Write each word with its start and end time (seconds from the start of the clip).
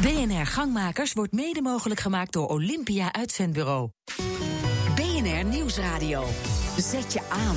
BNR 0.00 0.46
Gangmakers 0.46 1.12
wordt 1.12 1.32
mede 1.32 1.62
mogelijk 1.62 2.00
gemaakt 2.00 2.32
door 2.32 2.48
Olympia 2.48 3.12
Uitzendbureau. 3.12 3.90
BNR 4.94 5.44
Nieuwsradio. 5.44 6.24
Zet 6.78 7.12
je 7.12 7.20
aan. 7.28 7.56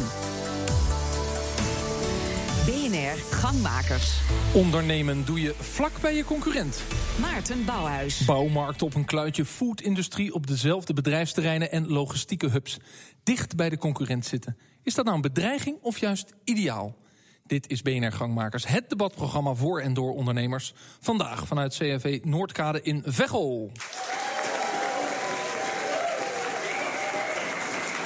BNR 2.65 3.35
Gangmakers. 3.35 4.21
Ondernemen 4.53 5.25
doe 5.25 5.41
je 5.41 5.53
vlak 5.59 6.01
bij 6.01 6.15
je 6.15 6.23
concurrent. 6.23 6.81
Maarten 7.19 7.65
Bouwhuis. 7.65 8.25
Bouwmarkt 8.25 8.81
op 8.81 8.95
een 8.95 9.05
kluitje, 9.05 9.45
foodindustrie 9.45 10.33
op 10.33 10.47
dezelfde 10.47 10.93
bedrijfsterreinen 10.93 11.71
en 11.71 11.87
logistieke 11.87 12.49
hubs. 12.49 12.77
Dicht 13.23 13.55
bij 13.55 13.69
de 13.69 13.77
concurrent 13.77 14.25
zitten. 14.25 14.57
Is 14.83 14.93
dat 14.93 15.05
nou 15.05 15.15
een 15.15 15.23
bedreiging 15.23 15.77
of 15.81 15.97
juist 15.97 16.33
ideaal? 16.43 16.95
Dit 17.49 17.69
is 17.69 17.81
BNR 17.81 18.11
Gangmakers, 18.11 18.67
het 18.67 18.89
debatprogramma 18.89 19.53
voor 19.53 19.79
en 19.79 19.93
door 19.93 20.13
ondernemers. 20.13 20.73
Vandaag 20.99 21.47
vanuit 21.47 21.73
CFV 21.73 22.19
Noordkade 22.23 22.81
in 22.81 23.01
Veghel. 23.05 23.71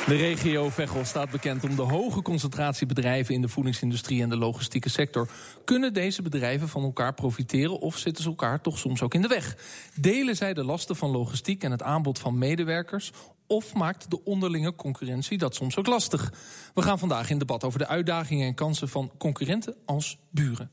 De 0.07 0.15
regio 0.15 0.69
Veghel 0.69 1.05
staat 1.05 1.29
bekend 1.29 1.63
om 1.63 1.75
de 1.75 1.81
hoge 1.81 2.21
concentratie 2.21 2.87
bedrijven 2.87 3.33
in 3.33 3.41
de 3.41 3.47
voedingsindustrie 3.47 4.21
en 4.21 4.29
de 4.29 4.37
logistieke 4.37 4.89
sector. 4.89 5.29
Kunnen 5.65 5.93
deze 5.93 6.21
bedrijven 6.21 6.69
van 6.69 6.83
elkaar 6.83 7.13
profiteren 7.13 7.79
of 7.79 7.97
zitten 7.97 8.23
ze 8.23 8.29
elkaar 8.29 8.61
toch 8.61 8.77
soms 8.77 9.01
ook 9.01 9.13
in 9.13 9.21
de 9.21 9.27
weg? 9.27 9.57
Delen 9.95 10.35
zij 10.35 10.53
de 10.53 10.63
lasten 10.63 10.95
van 10.95 11.09
logistiek 11.09 11.63
en 11.63 11.71
het 11.71 11.83
aanbod 11.83 12.19
van 12.19 12.37
medewerkers? 12.37 13.11
Of 13.47 13.73
maakt 13.73 14.09
de 14.09 14.23
onderlinge 14.23 14.75
concurrentie 14.75 15.37
dat 15.37 15.55
soms 15.55 15.77
ook 15.77 15.87
lastig? 15.87 16.33
We 16.73 16.81
gaan 16.81 16.99
vandaag 16.99 17.29
in 17.29 17.37
debat 17.37 17.63
over 17.63 17.79
de 17.79 17.87
uitdagingen 17.87 18.47
en 18.47 18.53
kansen 18.53 18.89
van 18.89 19.11
concurrenten 19.17 19.75
als 19.85 20.19
buren. 20.31 20.71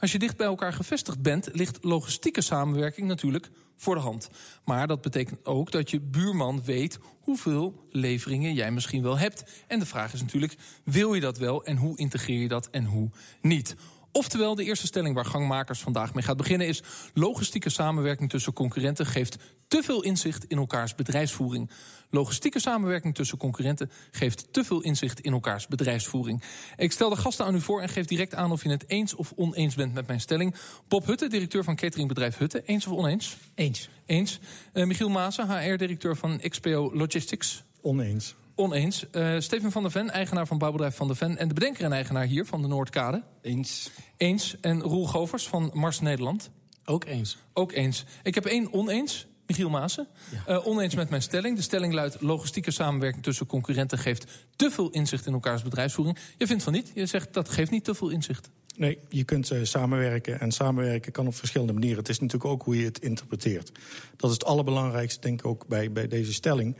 Als 0.00 0.12
je 0.12 0.18
dicht 0.18 0.36
bij 0.36 0.46
elkaar 0.46 0.72
gevestigd 0.72 1.22
bent, 1.22 1.48
ligt 1.52 1.84
logistieke 1.84 2.40
samenwerking 2.40 3.08
natuurlijk 3.08 3.50
voor 3.76 3.94
de 3.94 4.00
hand. 4.00 4.28
Maar 4.64 4.86
dat 4.86 5.00
betekent 5.00 5.44
ook 5.44 5.70
dat 5.70 5.90
je 5.90 6.00
buurman 6.00 6.62
weet 6.64 6.98
hoeveel 7.20 7.86
leveringen 7.90 8.54
jij 8.54 8.70
misschien 8.70 9.02
wel 9.02 9.18
hebt. 9.18 9.64
En 9.66 9.78
de 9.78 9.86
vraag 9.86 10.12
is 10.12 10.20
natuurlijk: 10.20 10.56
wil 10.84 11.14
je 11.14 11.20
dat 11.20 11.38
wel 11.38 11.64
en 11.64 11.76
hoe 11.76 11.98
integreer 11.98 12.40
je 12.40 12.48
dat 12.48 12.70
en 12.70 12.84
hoe 12.84 13.10
niet? 13.40 13.76
Oftewel, 14.12 14.54
de 14.54 14.64
eerste 14.64 14.86
stelling 14.86 15.14
waar 15.14 15.24
gangmakers 15.24 15.80
vandaag 15.80 16.14
mee 16.14 16.22
gaat 16.22 16.36
beginnen 16.36 16.66
is: 16.66 16.82
logistieke 17.14 17.70
samenwerking 17.70 18.30
tussen 18.30 18.52
concurrenten 18.52 19.06
geeft 19.06 19.36
te 19.68 19.82
veel 19.82 20.02
inzicht 20.02 20.44
in 20.44 20.56
elkaars 20.56 20.94
bedrijfsvoering. 20.94 21.70
Logistieke 22.10 22.60
samenwerking 22.60 23.14
tussen 23.14 23.38
concurrenten 23.38 23.90
geeft 24.10 24.52
te 24.52 24.64
veel 24.64 24.80
inzicht 24.80 25.20
in 25.20 25.32
elkaars 25.32 25.66
bedrijfsvoering. 25.66 26.42
Ik 26.76 26.92
stel 26.92 27.08
de 27.08 27.16
gasten 27.16 27.44
aan 27.44 27.54
u 27.54 27.60
voor 27.60 27.80
en 27.82 27.88
geef 27.88 28.06
direct 28.06 28.34
aan 28.34 28.52
of 28.52 28.62
je 28.62 28.68
het 28.68 28.84
eens 28.86 29.14
of 29.14 29.32
oneens 29.36 29.74
bent 29.74 29.94
met 29.94 30.06
mijn 30.06 30.20
stelling. 30.20 30.54
Bob 30.88 31.06
Hutte, 31.06 31.28
directeur 31.28 31.64
van 31.64 31.76
cateringbedrijf 31.76 32.38
Hutte, 32.38 32.62
eens 32.64 32.86
of 32.86 32.92
oneens? 32.92 33.36
Eens. 33.54 33.88
Eens. 34.06 34.40
Uh, 34.72 34.84
Michiel 34.84 35.08
Maassen, 35.08 35.50
HR-directeur 35.50 36.16
van 36.16 36.40
XPO 36.48 36.90
Logistics. 36.94 37.64
Oneens. 37.80 38.34
Oneens. 38.54 39.04
Uh, 39.12 39.40
Steven 39.40 39.72
van 39.72 39.82
der 39.82 39.90
Ven, 39.90 40.10
eigenaar 40.10 40.46
van 40.46 40.58
bouwbedrijf 40.58 40.96
Van 40.96 41.06
der 41.06 41.16
Ven... 41.16 41.36
en 41.36 41.48
de 41.48 41.54
bedenker 41.54 41.84
en 41.84 41.92
eigenaar 41.92 42.24
hier 42.24 42.46
van 42.46 42.62
de 42.62 42.68
Noordkade. 42.68 43.22
Eens. 43.42 43.90
Eens. 44.16 44.56
En 44.60 44.80
Roel 44.80 45.06
Govers 45.06 45.48
van 45.48 45.70
Mars 45.74 46.00
Nederland. 46.00 46.50
Ook 46.84 47.04
eens. 47.04 47.38
Ook 47.52 47.72
eens. 47.72 48.04
Ik 48.22 48.34
heb 48.34 48.44
één 48.44 48.72
oneens. 48.72 49.26
Michiel 49.46 49.70
Maassen. 49.70 50.06
Ja. 50.46 50.54
Uh, 50.54 50.66
oneens 50.66 50.94
met 50.94 51.10
mijn 51.10 51.22
stelling. 51.22 51.56
De 51.56 51.62
stelling 51.62 51.92
luidt: 51.92 52.20
logistieke 52.20 52.70
samenwerking 52.70 53.22
tussen 53.22 53.46
concurrenten 53.46 53.98
geeft 53.98 54.24
te 54.56 54.70
veel 54.70 54.90
inzicht 54.90 55.26
in 55.26 55.32
elkaars 55.32 55.62
bedrijfsvoering. 55.62 56.18
Je 56.36 56.46
vindt 56.46 56.62
van 56.62 56.72
niet. 56.72 56.90
Je 56.94 57.06
zegt 57.06 57.34
dat 57.34 57.48
geeft 57.48 57.70
niet 57.70 57.84
te 57.84 57.94
veel 57.94 58.08
inzicht. 58.08 58.50
Nee, 58.76 58.98
je 59.08 59.24
kunt 59.24 59.52
uh, 59.52 59.64
samenwerken. 59.64 60.40
En 60.40 60.52
samenwerken 60.52 61.12
kan 61.12 61.26
op 61.26 61.34
verschillende 61.34 61.72
manieren. 61.72 61.98
Het 61.98 62.08
is 62.08 62.18
natuurlijk 62.18 62.50
ook 62.50 62.62
hoe 62.62 62.78
je 62.78 62.84
het 62.84 62.98
interpreteert. 62.98 63.72
Dat 64.16 64.30
is 64.30 64.36
het 64.36 64.44
allerbelangrijkste, 64.44 65.20
denk 65.20 65.40
ik 65.40 65.46
ook 65.46 65.66
bij, 65.66 65.92
bij 65.92 66.08
deze 66.08 66.32
stelling. 66.32 66.76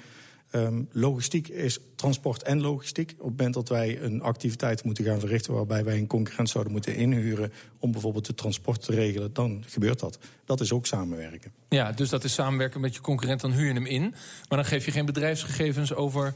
Um, 0.52 0.88
logistiek 0.92 1.48
is 1.48 1.78
transport 1.94 2.42
en 2.42 2.60
logistiek. 2.60 3.10
Op 3.10 3.18
het 3.18 3.36
moment 3.36 3.54
dat 3.54 3.68
wij 3.68 4.02
een 4.02 4.22
activiteit 4.22 4.84
moeten 4.84 5.04
gaan 5.04 5.20
verrichten... 5.20 5.54
waarbij 5.54 5.84
wij 5.84 5.98
een 5.98 6.06
concurrent 6.06 6.48
zouden 6.48 6.72
moeten 6.72 6.96
inhuren... 6.96 7.52
om 7.78 7.92
bijvoorbeeld 7.92 8.26
het 8.26 8.36
transport 8.36 8.82
te 8.82 8.92
regelen, 8.92 9.32
dan 9.32 9.64
gebeurt 9.66 10.00
dat. 10.00 10.18
Dat 10.44 10.60
is 10.60 10.72
ook 10.72 10.86
samenwerken. 10.86 11.52
Ja, 11.68 11.92
dus 11.92 12.08
dat 12.08 12.24
is 12.24 12.34
samenwerken 12.34 12.80
met 12.80 12.94
je 12.94 13.00
concurrent, 13.00 13.40
dan 13.40 13.52
huur 13.52 13.66
je 13.66 13.72
hem 13.72 13.86
in. 13.86 14.02
Maar 14.48 14.58
dan 14.58 14.64
geef 14.64 14.84
je 14.84 14.90
geen 14.90 15.06
bedrijfsgegevens 15.06 15.94
over 15.94 16.34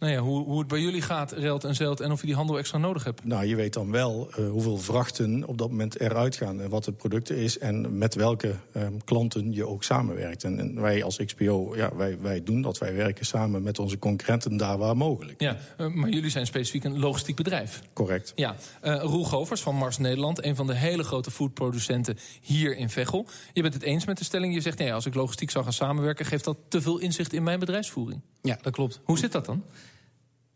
nou 0.00 0.12
ja, 0.12 0.18
hoe, 0.18 0.44
hoe 0.44 0.58
het 0.58 0.68
bij 0.68 0.80
jullie 0.80 1.02
gaat, 1.02 1.32
relt 1.32 1.64
en 1.64 1.74
zeilt... 1.74 2.00
en 2.00 2.12
of 2.12 2.20
je 2.20 2.26
die 2.26 2.36
handel 2.36 2.58
extra 2.58 2.78
nodig 2.78 3.04
hebt. 3.04 3.24
Nou, 3.24 3.46
je 3.46 3.56
weet 3.56 3.72
dan 3.72 3.90
wel 3.90 4.28
uh, 4.38 4.50
hoeveel 4.50 4.78
vrachten 4.78 5.46
op 5.46 5.58
dat 5.58 5.70
moment 5.70 6.00
eruit 6.00 6.36
gaan... 6.36 6.60
en 6.60 6.68
wat 6.68 6.84
het 6.84 6.96
product 6.96 7.30
is 7.30 7.58
en 7.58 7.98
met 7.98 8.14
welke 8.14 8.54
um, 8.76 9.04
klanten 9.04 9.52
je 9.52 9.66
ook 9.66 9.84
samenwerkt. 9.84 10.44
En, 10.44 10.58
en, 10.58 10.80
wij 10.80 11.04
als 11.04 11.16
XPO, 11.24 11.76
ja, 11.76 11.96
wij, 11.96 12.18
wij 12.20 12.42
doen 12.42 12.62
dat. 12.62 12.78
Wij 12.78 12.94
werken 12.94 13.26
samen 13.26 13.62
met 13.62 13.78
onze 13.78 13.98
concurrenten 13.98 14.56
daar 14.56 14.78
waar 14.78 14.96
mogelijk. 14.96 15.40
Ja, 15.40 15.56
uh, 15.78 15.86
maar 15.86 16.10
jullie 16.10 16.30
zijn 16.30 16.46
specifiek 16.46 16.84
een 16.84 16.98
logistiek 16.98 17.36
bedrijf. 17.36 17.82
Correct. 17.92 18.32
Ja, 18.34 18.56
uh, 18.84 19.02
Roel 19.02 19.24
Govers 19.24 19.60
van 19.60 19.76
Mars 19.76 19.98
Nederland... 19.98 20.44
een 20.44 20.56
van 20.56 20.66
de 20.66 20.74
hele 20.74 21.02
grote 21.02 21.30
foodproducenten 21.30 22.18
hier 22.40 22.76
in 22.76 22.90
Veghel. 22.90 23.26
Je 23.52 23.62
bent 23.62 23.74
het 23.74 23.82
eens 23.82 24.04
met 24.04 24.18
de 24.18 24.24
stelling. 24.24 24.54
Je 24.54 24.60
zegt, 24.60 24.78
nee, 24.78 24.94
als 24.94 25.06
ik 25.06 25.14
logistiek 25.14 25.50
zou 25.50 25.64
gaan 25.64 25.72
samenwerken... 25.72 26.26
geeft 26.26 26.44
dat 26.44 26.56
te 26.68 26.80
veel 26.80 26.98
inzicht 26.98 27.32
in 27.32 27.42
mijn 27.42 27.58
bedrijfsvoering. 27.58 28.20
Ja, 28.42 28.58
dat 28.62 28.72
klopt. 28.72 29.00
Hoe 29.04 29.18
zit 29.18 29.32
dat 29.32 29.44
dan? 29.46 29.62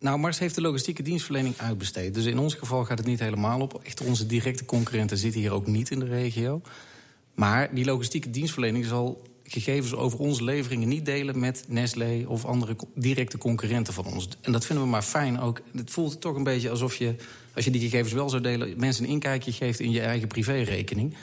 Nou, 0.04 0.18
Mars 0.18 0.38
heeft 0.38 0.54
de 0.54 0.60
logistieke 0.60 1.02
dienstverlening 1.02 1.58
uitbesteed. 1.58 2.14
Dus 2.14 2.24
in 2.24 2.38
ons 2.38 2.54
geval 2.54 2.84
gaat 2.84 2.98
het 2.98 3.06
niet 3.06 3.20
helemaal 3.20 3.60
op. 3.60 3.80
Echt 3.84 4.00
onze 4.00 4.26
directe 4.26 4.64
concurrenten 4.64 5.18
zitten 5.18 5.40
hier 5.40 5.52
ook 5.52 5.66
niet 5.66 5.90
in 5.90 5.98
de 5.98 6.06
regio. 6.06 6.60
Maar 7.34 7.74
die 7.74 7.84
logistieke 7.84 8.30
dienstverlening 8.30 8.84
zal 8.84 9.22
gegevens 9.44 9.94
over 9.94 10.18
onze 10.18 10.44
leveringen 10.44 10.88
niet 10.88 11.04
delen 11.04 11.38
met 11.38 11.64
Nestlé 11.68 12.24
of 12.26 12.44
andere 12.44 12.76
directe 12.94 13.38
concurrenten 13.38 13.94
van 13.94 14.06
ons. 14.06 14.28
En 14.40 14.52
dat 14.52 14.66
vinden 14.66 14.84
we 14.84 14.90
maar 14.90 15.02
fijn 15.02 15.40
ook. 15.40 15.60
Het 15.76 15.90
voelt 15.90 16.20
toch 16.20 16.36
een 16.36 16.42
beetje 16.42 16.70
alsof 16.70 16.96
je, 16.96 17.14
als 17.54 17.64
je 17.64 17.70
die 17.70 17.80
gegevens 17.80 18.12
wel 18.12 18.28
zou 18.28 18.42
delen, 18.42 18.74
mensen 18.76 19.04
een 19.04 19.10
inkijkje 19.10 19.52
geeft 19.52 19.80
in 19.80 19.90
je 19.90 20.00
eigen 20.00 20.28
privérekening. 20.28 21.16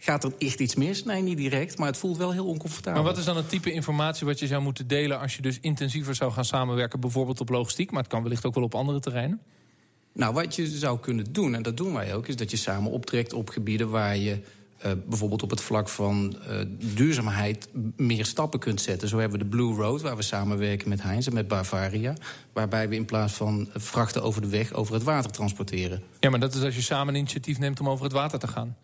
Gaat 0.00 0.24
er 0.24 0.32
echt 0.38 0.60
iets 0.60 0.74
mis? 0.74 1.04
Nee, 1.04 1.22
niet 1.22 1.36
direct, 1.36 1.78
maar 1.78 1.86
het 1.86 1.96
voelt 1.96 2.16
wel 2.16 2.32
heel 2.32 2.46
oncomfortabel. 2.46 3.02
Maar 3.02 3.10
wat 3.10 3.18
is 3.18 3.24
dan 3.24 3.36
het 3.36 3.48
type 3.48 3.72
informatie 3.72 4.26
wat 4.26 4.38
je 4.38 4.46
zou 4.46 4.62
moeten 4.62 4.86
delen... 4.86 5.20
als 5.20 5.36
je 5.36 5.42
dus 5.42 5.58
intensiever 5.60 6.14
zou 6.14 6.32
gaan 6.32 6.44
samenwerken, 6.44 7.00
bijvoorbeeld 7.00 7.40
op 7.40 7.48
logistiek... 7.48 7.90
maar 7.90 8.02
het 8.02 8.10
kan 8.10 8.22
wellicht 8.22 8.44
ook 8.44 8.54
wel 8.54 8.64
op 8.64 8.74
andere 8.74 9.00
terreinen? 9.00 9.40
Nou, 10.12 10.34
wat 10.34 10.56
je 10.56 10.66
zou 10.66 10.98
kunnen 10.98 11.32
doen, 11.32 11.54
en 11.54 11.62
dat 11.62 11.76
doen 11.76 11.92
wij 11.92 12.14
ook... 12.14 12.26
is 12.26 12.36
dat 12.36 12.50
je 12.50 12.56
samen 12.56 12.90
optrekt 12.90 13.32
op 13.32 13.48
gebieden 13.48 13.90
waar 13.90 14.16
je... 14.16 14.40
Uh, 14.86 14.92
bijvoorbeeld 15.06 15.42
op 15.42 15.50
het 15.50 15.60
vlak 15.60 15.88
van 15.88 16.36
uh, 16.48 16.60
duurzaamheid 16.94 17.68
meer 17.96 18.26
stappen 18.26 18.60
kunt 18.60 18.80
zetten. 18.80 19.08
Zo 19.08 19.18
hebben 19.18 19.38
we 19.38 19.44
de 19.44 19.50
Blue 19.50 19.74
Road, 19.74 20.00
waar 20.00 20.16
we 20.16 20.22
samenwerken 20.22 20.88
met 20.88 21.02
Heinz 21.02 21.26
en 21.26 21.34
met 21.34 21.48
Bavaria... 21.48 22.14
waarbij 22.52 22.88
we 22.88 22.94
in 22.94 23.04
plaats 23.04 23.32
van 23.32 23.68
vrachten 23.74 24.22
over 24.22 24.40
de 24.40 24.48
weg 24.48 24.72
over 24.72 24.94
het 24.94 25.02
water 25.02 25.30
transporteren. 25.30 26.02
Ja, 26.20 26.30
maar 26.30 26.40
dat 26.40 26.54
is 26.54 26.62
als 26.62 26.74
je 26.74 26.82
samen 26.82 27.14
een 27.14 27.20
initiatief 27.20 27.58
neemt 27.58 27.80
om 27.80 27.88
over 27.88 28.04
het 28.04 28.12
water 28.12 28.38
te 28.38 28.48
gaan. 28.48 28.76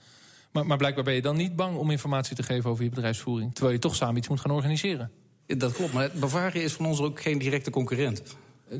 Maar, 0.54 0.66
maar, 0.66 0.76
blijkbaar 0.76 1.04
ben 1.04 1.14
je 1.14 1.22
dan 1.22 1.36
niet 1.36 1.56
bang 1.56 1.76
om 1.76 1.90
informatie 1.90 2.36
te 2.36 2.42
geven 2.42 2.70
over 2.70 2.84
je 2.84 2.90
bedrijfsvoering. 2.90 3.52
Terwijl 3.52 3.74
je 3.74 3.80
toch 3.80 3.94
samen 3.94 4.16
iets 4.16 4.28
moet 4.28 4.40
gaan 4.40 4.50
organiseren. 4.50 5.10
Dat 5.46 5.72
klopt, 5.72 5.92
maar 5.92 6.10
Bavaria 6.14 6.62
is 6.62 6.72
van 6.72 6.86
ons 6.86 7.00
ook 7.00 7.20
geen 7.20 7.38
directe 7.38 7.70
concurrent. 7.70 8.22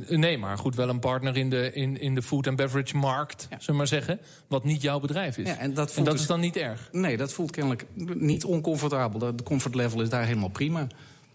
Nee, 0.09 0.39
maar 0.39 0.59
goed, 0.59 0.75
wel 0.75 0.89
een 0.89 0.99
partner 0.99 1.37
in 1.37 1.51
de, 1.51 1.73
in, 1.73 2.01
in 2.01 2.15
de 2.15 2.23
food 2.23 2.47
and 2.47 2.57
beverage 2.57 2.97
markt, 2.97 3.41
ja. 3.43 3.49
zullen 3.49 3.67
we 3.67 3.73
maar 3.73 3.87
zeggen. 3.87 4.21
Wat 4.49 4.65
niet 4.65 4.83
jouw 4.83 5.01
bedrijf 5.01 5.39
is. 5.39 5.47
Ja, 5.47 5.59
en 5.59 5.75
dat, 5.75 5.95
en 5.95 6.05
dat 6.05 6.13
dus, 6.13 6.23
is 6.23 6.29
dan 6.29 6.41
niet 6.41 6.57
erg? 6.57 6.89
Nee, 6.93 7.17
dat 7.17 7.33
voelt 7.33 7.51
kennelijk 7.51 7.87
niet 8.15 8.45
oncomfortabel. 8.45 9.37
De 9.37 9.43
comfort 9.43 9.75
level 9.75 10.01
is 10.01 10.09
daar 10.09 10.25
helemaal 10.25 10.49
prima. 10.49 10.87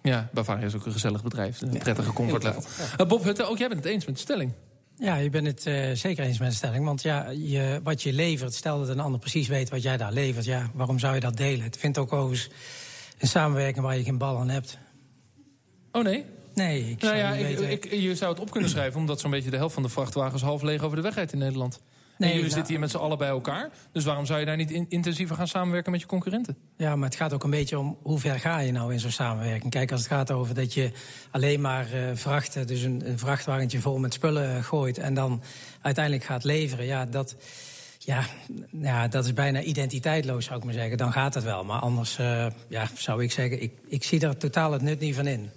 Ja, 0.01 0.29
Bavaria 0.33 0.65
is 0.65 0.75
ook 0.75 0.85
een 0.85 0.91
gezellig 0.91 1.23
bedrijf. 1.23 1.61
Een 1.61 1.77
prettige 1.77 2.13
comfort 2.13 2.43
level. 2.43 2.63
Uh, 2.99 3.07
Bob 3.07 3.23
Hutte, 3.23 3.43
ook 3.43 3.57
jij 3.57 3.67
bent 3.67 3.83
het 3.83 3.93
eens 3.93 4.05
met 4.05 4.15
de 4.15 4.21
stelling. 4.21 4.53
Ja, 4.99 5.15
je 5.15 5.29
bent 5.29 5.47
het 5.47 5.65
uh, 5.65 5.91
zeker 5.93 6.23
eens 6.23 6.39
met 6.39 6.49
de 6.49 6.55
stelling. 6.55 6.85
Want 6.85 7.01
ja, 7.01 7.29
je, 7.29 7.79
wat 7.83 8.03
je 8.03 8.13
levert, 8.13 8.53
stel 8.53 8.79
dat 8.79 8.89
een 8.89 8.99
ander 8.99 9.19
precies 9.19 9.47
weet 9.47 9.69
wat 9.69 9.81
jij 9.81 9.97
daar 9.97 10.11
levert. 10.11 10.45
Ja, 10.45 10.69
waarom 10.73 10.99
zou 10.99 11.13
je 11.13 11.19
dat 11.19 11.37
delen? 11.37 11.63
Het 11.65 11.77
vindt 11.77 11.97
ook 11.97 12.13
overigens 12.13 12.49
een 13.17 13.27
samenwerking 13.27 13.85
waar 13.85 13.97
je 13.97 14.03
geen 14.03 14.17
bal 14.17 14.37
aan 14.37 14.49
hebt. 14.49 14.77
Oh 15.91 16.03
nee? 16.03 16.25
Nee, 16.53 16.89
ik 16.89 17.01
nou 17.01 17.15
ja, 17.15 17.31
ik, 17.33 17.91
je 17.91 18.15
zou 18.15 18.31
het 18.31 18.41
op 18.41 18.51
kunnen 18.51 18.69
schrijven... 18.69 18.99
omdat 18.99 19.19
zo'n 19.19 19.31
beetje 19.31 19.49
de 19.49 19.57
helft 19.57 19.73
van 19.73 19.83
de 19.83 19.89
vrachtwagens 19.89 20.41
half 20.41 20.61
leeg 20.61 20.81
over 20.81 20.95
de 20.95 21.03
weg 21.03 21.15
rijdt 21.15 21.33
in 21.33 21.39
Nederland. 21.39 21.81
Nee, 22.19 22.29
en 22.29 22.35
jullie 22.35 22.51
zitten 22.51 22.71
hier 22.71 22.79
met 22.79 22.91
z'n 22.91 22.97
allen 22.97 23.17
bij 23.17 23.27
elkaar. 23.27 23.69
Dus 23.91 24.03
waarom 24.03 24.25
zou 24.25 24.39
je 24.39 24.45
daar 24.45 24.55
niet 24.55 24.71
in- 24.71 24.85
intensiever 24.89 25.35
gaan 25.35 25.47
samenwerken 25.47 25.91
met 25.91 26.01
je 26.01 26.07
concurrenten? 26.07 26.57
Ja, 26.77 26.95
maar 26.95 27.09
het 27.09 27.17
gaat 27.17 27.33
ook 27.33 27.43
een 27.43 27.49
beetje 27.49 27.79
om 27.79 27.97
hoe 28.01 28.19
ver 28.19 28.39
ga 28.39 28.59
je 28.59 28.71
nou 28.71 28.93
in 28.93 28.99
zo'n 28.99 29.11
samenwerking. 29.11 29.71
Kijk, 29.71 29.91
als 29.91 30.01
het 30.01 30.09
gaat 30.09 30.31
over 30.31 30.55
dat 30.55 30.73
je 30.73 30.91
alleen 31.31 31.61
maar 31.61 31.93
eh, 31.93 32.01
vrachten, 32.13 32.67
dus 32.67 32.81
een, 32.81 33.09
een 33.09 33.19
vrachtwagentje 33.19 33.79
vol 33.79 33.97
met 33.97 34.13
spullen 34.13 34.55
eh, 34.55 34.63
gooit 34.63 34.97
en 34.97 35.13
dan 35.13 35.41
uiteindelijk 35.81 36.25
gaat 36.25 36.43
leveren, 36.43 36.85
ja, 36.85 37.05
dat, 37.05 37.35
ja, 37.97 38.23
ja, 38.71 39.07
dat 39.07 39.25
is 39.25 39.33
bijna 39.33 39.61
identiteitloos, 39.61 40.45
zou 40.45 40.57
ik 40.59 40.63
maar 40.65 40.73
zeggen. 40.73 40.97
Dan 40.97 41.11
gaat 41.11 41.33
het 41.33 41.43
wel. 41.43 41.63
Maar 41.63 41.79
anders 41.79 42.17
eh, 42.17 42.45
ja, 42.67 42.87
zou 42.97 43.23
ik 43.23 43.31
zeggen, 43.31 43.61
ik, 43.61 43.71
ik 43.87 44.03
zie 44.03 44.19
er 44.19 44.37
totaal 44.37 44.71
het 44.71 44.81
nut 44.81 44.99
niet 44.99 45.15
van 45.15 45.27
in. 45.27 45.49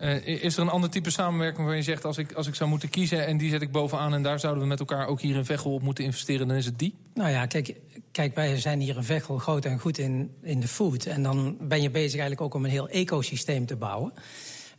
Uh, 0.00 0.26
is 0.26 0.56
er 0.56 0.62
een 0.62 0.68
ander 0.68 0.90
type 0.90 1.10
samenwerking 1.10 1.66
waar 1.66 1.76
je 1.76 1.82
zegt... 1.82 2.04
Als 2.04 2.18
ik, 2.18 2.32
als 2.32 2.46
ik 2.46 2.54
zou 2.54 2.70
moeten 2.70 2.88
kiezen 2.88 3.26
en 3.26 3.36
die 3.36 3.50
zet 3.50 3.62
ik 3.62 3.72
bovenaan... 3.72 4.14
en 4.14 4.22
daar 4.22 4.40
zouden 4.40 4.62
we 4.62 4.68
met 4.68 4.80
elkaar 4.80 5.06
ook 5.06 5.20
hier 5.20 5.36
in 5.36 5.44
Veghel 5.44 5.72
op 5.72 5.82
moeten 5.82 6.04
investeren... 6.04 6.48
dan 6.48 6.56
is 6.56 6.64
het 6.64 6.78
die? 6.78 6.94
Nou 7.14 7.30
ja, 7.30 7.46
kijk, 7.46 7.74
kijk 8.12 8.34
wij 8.34 8.58
zijn 8.58 8.80
hier 8.80 8.96
in 8.96 9.02
Veghel 9.02 9.38
groot 9.38 9.64
en 9.64 9.78
goed 9.78 9.98
in, 9.98 10.30
in 10.42 10.60
de 10.60 10.68
food. 10.68 11.06
En 11.06 11.22
dan 11.22 11.56
ben 11.60 11.82
je 11.82 11.90
bezig 11.90 12.12
eigenlijk 12.12 12.40
ook 12.40 12.54
om 12.54 12.64
een 12.64 12.70
heel 12.70 12.88
ecosysteem 12.88 13.66
te 13.66 13.76
bouwen. 13.76 14.12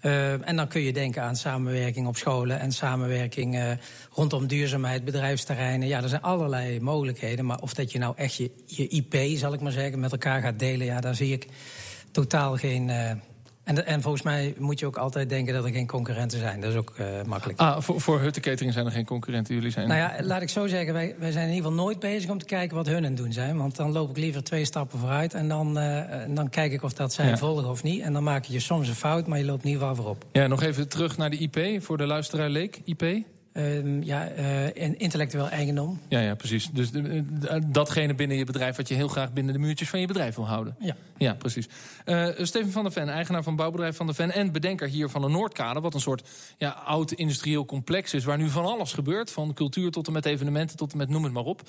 Uh, 0.01 0.48
en 0.48 0.56
dan 0.56 0.68
kun 0.68 0.81
je 0.81 0.94
denken 0.94 1.24
aan 1.24 1.36
samenwerking 1.36 2.07
op 2.07 2.18
scholen 2.18 2.60
en 2.60 2.72
samenwerking 2.72 3.56
uh, 3.56 3.72
rondom 4.12 4.48
duurzaamheid, 4.48 5.06
bedrijfsterreinen. 5.06 5.88
Ja, 5.88 6.01
er 6.01 6.10
zijn 6.10 6.22
allerlei 6.22 6.80
mogelijkheden. 6.80 7.45
Maar 7.45 7.60
of 7.60 7.74
dat 7.74 7.92
je 7.92 8.00
nou 8.00 8.13
echt 8.18 8.36
je, 8.36 8.51
je 8.65 8.88
IP, 8.88 9.38
zal 9.38 9.54
ik 9.54 9.62
maar 9.62 9.72
zeggen, 9.72 10.00
met 10.00 10.12
elkaar 10.12 10.42
gaat 10.42 10.60
delen, 10.60 10.86
ja, 10.86 11.00
daar 11.01 11.15
zie 11.15 11.33
ik 11.33 11.48
totaal 12.12 12.56
geen, 12.56 12.89
en, 13.69 13.86
en, 13.86 14.01
volgens 14.01 14.24
mij 14.24 14.54
moet 14.57 14.80
je 14.80 14.86
ook 14.86 14.98
altijd 14.98 15.30
denken 15.30 15.54
dat 15.54 15.63
er 15.63 15.71
geen 15.71 15.88
concurrenten 15.88 16.39
zijn. 16.39 16.62
Dat 16.62 16.71
is 16.71 16.77
ook 16.77 16.94
uh, 17.00 17.06
makkelijk. 17.25 17.60
Ah, 17.60 17.81
voor, 17.81 18.01
voor 18.01 18.31
Catering 18.31 18.74
zijn 18.74 18.86
er 18.86 18.92
geen 18.92 19.06
concurrenten. 19.06 19.56
Jullie 19.56 19.71
zijn. 19.71 19.88
Nou 19.88 20.00
ja, 20.00 20.16
laat 20.21 20.42
ik 20.42 20.50
zo 20.50 20.68
zeggen. 20.68 20.94
Wij, 20.94 21.16
wij 21.19 21.31
zijn 21.31 21.48
in 21.48 21.54
ieder 21.54 21.69
geval 21.69 21.83
nooit 21.86 22.00
bezig 22.00 22.30
om 22.30 22.38
te 22.38 22.45
kijken 22.45 22.75
wat 22.75 22.86
hun 22.86 22.95
aan 22.95 23.04
het 23.04 23.18
doen 23.18 23.33
zijn. 23.33 23.57
Want 23.57 23.75
dan 23.75 23.92
loop 23.92 24.10
ik 24.10 24.18
liever 24.18 24.44
twee 24.44 24.66
stappen 24.66 25.00
vooruit. 25.00 25.33
En 25.33 25.48
dan, 25.48 25.77
uh, 25.77 26.01
dan 26.30 26.50
kijk 26.50 26.71
ik 26.71 26.83
of 26.83 26.94
dat 26.94 27.13
zij 27.13 27.27
ja. 27.27 27.38
volgen 27.38 27.69
of 27.69 27.83
niet. 27.83 28.01
En 28.01 28.13
dan 28.13 28.24
maak 28.24 28.45
je 28.45 28.60
soms 28.60 28.88
een 28.88 28.95
fout, 28.95 29.27
maar 29.27 29.38
je 29.38 29.45
loopt 29.45 29.63
in 29.63 29.69
ieder 29.69 29.88
geval 29.88 30.04
voorop. 30.04 30.25
Ja, 30.31 30.48
nog 30.48 30.62
even 30.62 30.88
terug 30.88 31.18
naar 31.18 31.30
de 31.30 31.38
IP 31.38 31.83
voor 31.83 31.98
de 31.98 32.06
luisteraar 32.06 32.50
Leek. 32.50 32.81
IP? 32.83 33.04
Uh, 33.59 34.03
ja, 34.03 34.31
uh, 34.38 34.75
intellectueel 34.97 35.50
eigendom. 35.50 36.00
Ja, 36.07 36.19
ja, 36.19 36.35
precies. 36.35 36.69
Dus 36.71 36.91
de, 36.91 37.01
de, 37.39 37.61
datgene 37.67 38.15
binnen 38.15 38.38
je 38.38 38.45
bedrijf 38.45 38.75
wat 38.75 38.88
je 38.88 38.94
heel 38.94 39.07
graag 39.07 39.33
binnen 39.33 39.53
de 39.53 39.59
muurtjes 39.59 39.89
van 39.89 40.00
je 40.00 40.07
bedrijf 40.07 40.35
wil 40.35 40.47
houden. 40.47 40.75
Ja, 40.79 40.95
ja 41.17 41.33
precies. 41.33 41.67
Uh, 42.06 42.27
Steven 42.38 42.71
van 42.71 42.83
der 42.83 42.91
Ven, 42.91 43.09
eigenaar 43.09 43.44
van 43.44 43.56
bouwbedrijf 43.56 43.95
Van 43.95 44.06
der 44.06 44.15
Ven... 44.15 44.31
en 44.31 44.51
bedenker 44.51 44.88
hier 44.88 45.09
van 45.09 45.21
de 45.21 45.27
Noordkade, 45.27 45.79
wat 45.79 45.94
een 45.94 46.00
soort 46.00 46.27
ja, 46.57 46.69
oud 46.69 47.11
industrieel 47.11 47.65
complex 47.65 48.13
is... 48.13 48.23
waar 48.23 48.38
nu 48.38 48.50
van 48.50 48.65
alles 48.65 48.94
gebeurt, 48.94 49.31
van 49.31 49.53
cultuur 49.53 49.91
tot 49.91 50.07
en 50.07 50.13
met 50.13 50.25
evenementen... 50.25 50.77
tot 50.77 50.91
en 50.91 50.97
met 50.97 51.09
noem 51.09 51.23
het 51.23 51.33
maar 51.33 51.44
op. 51.44 51.62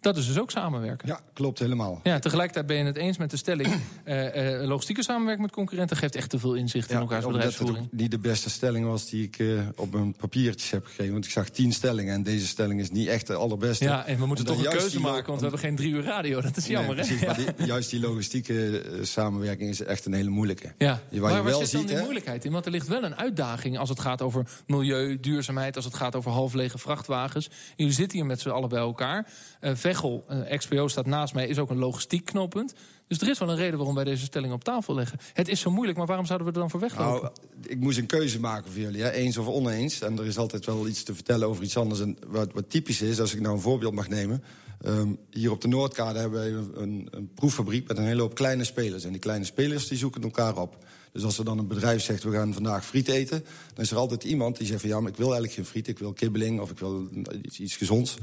Dat 0.00 0.16
is 0.16 0.26
dus 0.26 0.38
ook 0.38 0.50
samenwerken. 0.50 1.08
Ja, 1.08 1.20
klopt 1.32 1.58
helemaal. 1.58 2.00
Ja, 2.02 2.18
tegelijkertijd 2.18 2.66
ben 2.66 2.76
je 2.76 2.84
het 2.84 2.96
eens 2.96 3.18
met 3.18 3.30
de 3.30 3.36
stelling... 3.36 3.68
logistieke 4.72 5.02
samenwerking 5.02 5.46
met 5.46 5.54
concurrenten 5.54 5.96
geeft 5.96 6.14
echt 6.14 6.30
te 6.30 6.38
veel 6.38 6.54
inzicht 6.54 6.88
ja, 6.88 6.94
in 6.94 7.00
elkaars 7.00 7.26
bedrijfsvoering. 7.26 7.78
Dat 7.78 7.90
het 7.90 8.00
niet 8.00 8.10
de 8.10 8.18
beste 8.18 8.50
stelling 8.50 8.86
was 8.86 9.08
die 9.08 9.30
ik 9.32 9.44
op 9.76 9.92
mijn 9.92 10.14
papiertjes 10.14 10.70
heb 10.70 10.86
gegeven. 10.86 11.12
Want 11.12 11.24
ik 11.24 11.30
zag 11.34 11.48
tien 11.48 11.72
stellingen 11.72 12.14
en 12.14 12.22
deze 12.22 12.46
stelling 12.46 12.80
is 12.80 12.90
niet 12.90 13.08
echt 13.08 13.26
de 13.26 13.34
allerbeste. 13.34 13.84
Ja, 13.84 14.06
en 14.06 14.18
we 14.18 14.26
moeten 14.26 14.44
toch 14.44 14.64
een 14.64 14.78
keuze 14.78 15.00
maken, 15.00 15.26
want 15.26 15.36
we 15.36 15.42
hebben 15.42 15.58
geen 15.58 15.76
drie 15.76 15.92
uur 15.92 16.02
radio. 16.02 16.40
Dat 16.40 16.56
is 16.56 16.66
jammer, 16.66 16.94
nee, 16.94 17.04
precies, 17.04 17.26
hè? 17.26 17.54
Die, 17.56 17.66
juist 17.66 17.90
die 17.90 18.00
logistieke 18.00 18.82
samenwerking 19.02 19.70
is 19.70 19.82
echt 19.82 20.06
een 20.06 20.12
hele 20.12 20.30
moeilijke. 20.30 20.72
Ja, 20.78 20.86
waar 20.86 21.00
maar 21.10 21.12
je 21.12 21.20
waar 21.20 21.44
wel 21.44 21.60
zit 21.60 21.70
dan 21.70 21.80
ziet, 21.80 21.88
die 21.88 21.96
hè, 21.96 22.02
moeilijkheid 22.02 22.44
in? 22.44 22.52
Want 22.52 22.64
er 22.64 22.70
ligt 22.70 22.88
wel 22.88 23.04
een 23.04 23.16
uitdaging 23.16 23.78
als 23.78 23.88
het 23.88 24.00
gaat 24.00 24.22
over 24.22 24.46
milieu, 24.66 25.20
duurzaamheid... 25.20 25.76
als 25.76 25.84
het 25.84 25.94
gaat 25.94 26.14
over 26.14 26.30
halflege 26.30 26.78
vrachtwagens. 26.78 27.50
Jullie 27.76 27.92
zitten 27.92 28.18
hier 28.18 28.26
met 28.26 28.40
z'n 28.40 28.48
allen 28.48 28.68
bij 28.68 28.78
elkaar. 28.78 29.28
Uh, 29.60 29.70
Veghel, 29.74 30.24
uh, 30.30 30.58
XPO 30.58 30.88
staat 30.88 31.06
naast 31.06 31.34
mij, 31.34 31.46
is 31.46 31.58
ook 31.58 31.70
een 31.70 31.78
logistiek 31.78 32.24
knooppunt. 32.24 32.74
Dus 33.08 33.18
er 33.18 33.28
is 33.28 33.38
wel 33.38 33.50
een 33.50 33.56
reden 33.56 33.76
waarom 33.76 33.94
wij 33.94 34.04
deze 34.04 34.24
stelling 34.24 34.52
op 34.52 34.64
tafel 34.64 34.94
leggen. 34.94 35.18
Het 35.32 35.48
is 35.48 35.60
zo 35.60 35.70
moeilijk, 35.70 35.98
maar 35.98 36.06
waarom 36.06 36.26
zouden 36.26 36.46
we 36.46 36.52
er 36.52 36.60
dan 36.60 36.70
voor 36.70 36.80
weglopen? 36.80 37.22
Nou, 37.22 37.34
ik 37.66 37.80
moest 37.80 37.98
een 37.98 38.06
keuze 38.06 38.40
maken 38.40 38.72
voor 38.72 38.80
jullie, 38.80 39.02
hè? 39.02 39.10
eens 39.10 39.36
of 39.36 39.46
oneens. 39.46 40.00
En 40.00 40.18
er 40.18 40.26
is 40.26 40.38
altijd 40.38 40.66
wel 40.66 40.88
iets 40.88 41.02
te 41.02 41.14
vertellen 41.14 41.48
over 41.48 41.64
iets 41.64 41.76
anders. 41.76 42.00
En 42.00 42.16
wat, 42.26 42.52
wat 42.52 42.70
typisch 42.70 43.02
is, 43.02 43.20
als 43.20 43.34
ik 43.34 43.40
nou 43.40 43.54
een 43.54 43.60
voorbeeld 43.60 43.94
mag 43.94 44.08
nemen... 44.08 44.42
Um, 44.86 45.18
hier 45.30 45.50
op 45.50 45.60
de 45.60 45.68
Noordkade 45.68 46.18
hebben 46.18 46.38
wij 46.38 46.82
een, 46.82 47.08
een, 47.10 47.30
proeffabriek 47.34 47.88
met 47.88 47.98
een 47.98 48.04
hele 48.04 48.20
hoop 48.20 48.34
kleine 48.34 48.64
spelers. 48.64 49.04
En 49.04 49.10
die 49.10 49.20
kleine 49.20 49.44
spelers 49.44 49.88
die 49.88 49.98
zoeken 49.98 50.22
elkaar 50.22 50.56
op. 50.56 50.76
Dus 51.12 51.24
als 51.24 51.38
er 51.38 51.44
dan 51.44 51.58
een 51.58 51.66
bedrijf 51.66 52.02
zegt, 52.02 52.22
we 52.22 52.30
gaan 52.30 52.54
vandaag 52.54 52.84
friet 52.84 53.08
eten... 53.08 53.44
dan 53.74 53.84
is 53.84 53.90
er 53.90 53.96
altijd 53.96 54.24
iemand 54.24 54.56
die 54.56 54.66
zegt 54.66 54.80
van 54.80 54.90
ja, 54.90 55.00
maar 55.00 55.10
ik 55.10 55.16
wil 55.16 55.26
eigenlijk 55.26 55.54
geen 55.54 55.64
friet. 55.64 55.88
Ik 55.88 55.98
wil 55.98 56.12
kibbeling 56.12 56.60
of 56.60 56.70
ik 56.70 56.78
wil 56.78 57.08
iets, 57.42 57.60
iets 57.60 57.76
gezonds. 57.76 58.16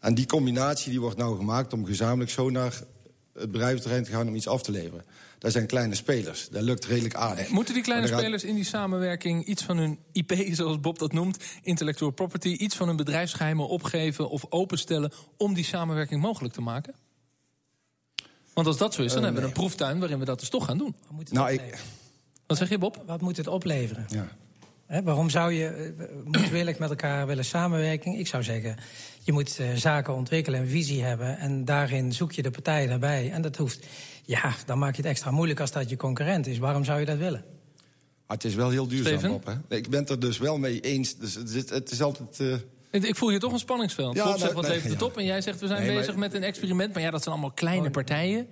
En 0.00 0.14
die 0.14 0.26
combinatie 0.26 0.90
die 0.90 1.00
wordt 1.00 1.16
nou 1.16 1.36
gemaakt 1.36 1.72
om 1.72 1.84
gezamenlijk 1.84 2.30
zo 2.30 2.50
naar 2.50 2.82
het 3.38 3.50
bedrijventerrein 3.50 4.04
te 4.04 4.10
gaan 4.10 4.28
om 4.28 4.34
iets 4.34 4.48
af 4.48 4.62
te 4.62 4.70
leveren. 4.70 5.04
Daar 5.38 5.50
zijn 5.50 5.66
kleine 5.66 5.94
spelers. 5.94 6.48
Dat 6.48 6.62
lukt 6.62 6.84
redelijk 6.84 7.14
aardig. 7.14 7.48
Moeten 7.48 7.74
die 7.74 7.82
kleine 7.82 8.08
er 8.08 8.18
spelers 8.18 8.44
in 8.44 8.54
die 8.54 8.64
samenwerking 8.64 9.44
iets 9.44 9.62
van 9.62 9.76
hun 9.76 9.98
IP, 10.12 10.34
zoals 10.50 10.80
Bob 10.80 10.98
dat 10.98 11.12
noemt, 11.12 11.44
intellectual 11.62 12.10
property, 12.10 12.48
iets 12.48 12.76
van 12.76 12.86
hun 12.86 12.96
bedrijfsgeheimen 12.96 13.68
opgeven 13.68 14.28
of 14.28 14.46
openstellen 14.48 15.12
om 15.36 15.54
die 15.54 15.64
samenwerking 15.64 16.22
mogelijk 16.22 16.54
te 16.54 16.60
maken? 16.60 16.94
Want 18.54 18.66
als 18.66 18.76
dat 18.76 18.94
zo 18.94 19.02
is, 19.02 19.08
dan 19.08 19.18
Uh, 19.18 19.24
hebben 19.24 19.42
we 19.42 19.48
een 19.48 19.54
proeftuin 19.54 19.98
waarin 19.98 20.18
we 20.18 20.24
dat 20.24 20.40
dus 20.40 20.48
toch 20.48 20.64
gaan 20.64 20.78
doen. 20.78 20.94
Wat 21.02 21.10
moet 21.10 21.28
het 21.28 21.32
Nou, 21.32 21.52
ik-? 21.52 21.84
Wat 22.46 22.56
zeg 22.56 22.68
je, 22.68 22.78
Bob? 22.78 23.02
Wat 23.06 23.20
moet 23.20 23.36
het 23.36 23.46
opleveren? 23.46 24.04
Ja. 24.08 24.28
Hè, 24.86 25.02
waarom 25.02 25.30
zou 25.30 25.52
je 25.52 25.66
eh, 25.68 26.04
moedwillig 26.24 26.78
met 26.78 26.90
elkaar 26.90 27.26
willen 27.26 27.44
samenwerken? 27.44 28.12
Ik 28.12 28.26
zou 28.26 28.42
zeggen, 28.42 28.76
je 29.22 29.32
moet 29.32 29.58
eh, 29.58 29.68
zaken 29.74 30.14
ontwikkelen 30.14 30.60
en 30.60 30.68
visie 30.68 31.02
hebben. 31.02 31.38
En 31.38 31.64
daarin 31.64 32.12
zoek 32.12 32.32
je 32.32 32.42
de 32.42 32.50
partijen 32.50 32.88
daarbij. 32.88 33.30
En 33.30 33.42
dat 33.42 33.56
hoeft, 33.56 33.86
ja, 34.24 34.54
dan 34.66 34.78
maak 34.78 34.90
je 34.96 35.02
het 35.02 35.10
extra 35.10 35.30
moeilijk 35.30 35.60
als 35.60 35.72
dat 35.72 35.90
je 35.90 35.96
concurrent 35.96 36.46
is. 36.46 36.58
Waarom 36.58 36.84
zou 36.84 37.00
je 37.00 37.06
dat 37.06 37.18
willen? 37.18 37.44
Maar 38.26 38.36
het 38.36 38.44
is 38.46 38.54
wel 38.54 38.70
heel 38.70 38.86
duurzaam 38.88 39.18
Steven? 39.18 39.30
op, 39.34 39.44
hè? 39.46 39.52
Nee, 39.68 39.78
Ik 39.78 39.88
ben 39.88 40.00
het 40.00 40.10
er 40.10 40.20
dus 40.20 40.38
wel 40.38 40.58
mee 40.58 40.80
eens. 40.80 41.16
Dus 41.16 41.34
het, 41.34 41.50
is- 41.54 41.70
het 41.70 41.90
is 41.90 42.02
altijd... 42.02 42.40
eh, 42.90 43.00
Ik- 43.02 43.16
voel 43.16 43.28
hier 43.30 43.40
toch 43.40 43.52
een 43.52 43.58
spanningsveld. 43.58 44.14
Ja, 44.16 44.20
Bob 44.22 44.28
nou, 44.28 44.40
zegt 44.40 44.52
wat 44.52 44.62
nee, 44.62 44.72
levert 44.72 44.92
het 44.92 45.00
ja. 45.00 45.06
op 45.06 45.16
en 45.16 45.24
jij 45.24 45.40
zegt 45.40 45.60
we 45.60 45.66
zijn 45.66 45.78
Nee, 45.82 45.88
maar- 45.90 45.98
bezig 46.00 46.16
met 46.16 46.34
een 46.34 46.42
experiment. 46.42 46.92
Maar 46.94 47.02
ja, 47.02 47.10
dat 47.10 47.22
zijn 47.22 47.34
allemaal 47.34 47.54
kleine 47.54 47.90
partijen. 47.90 48.46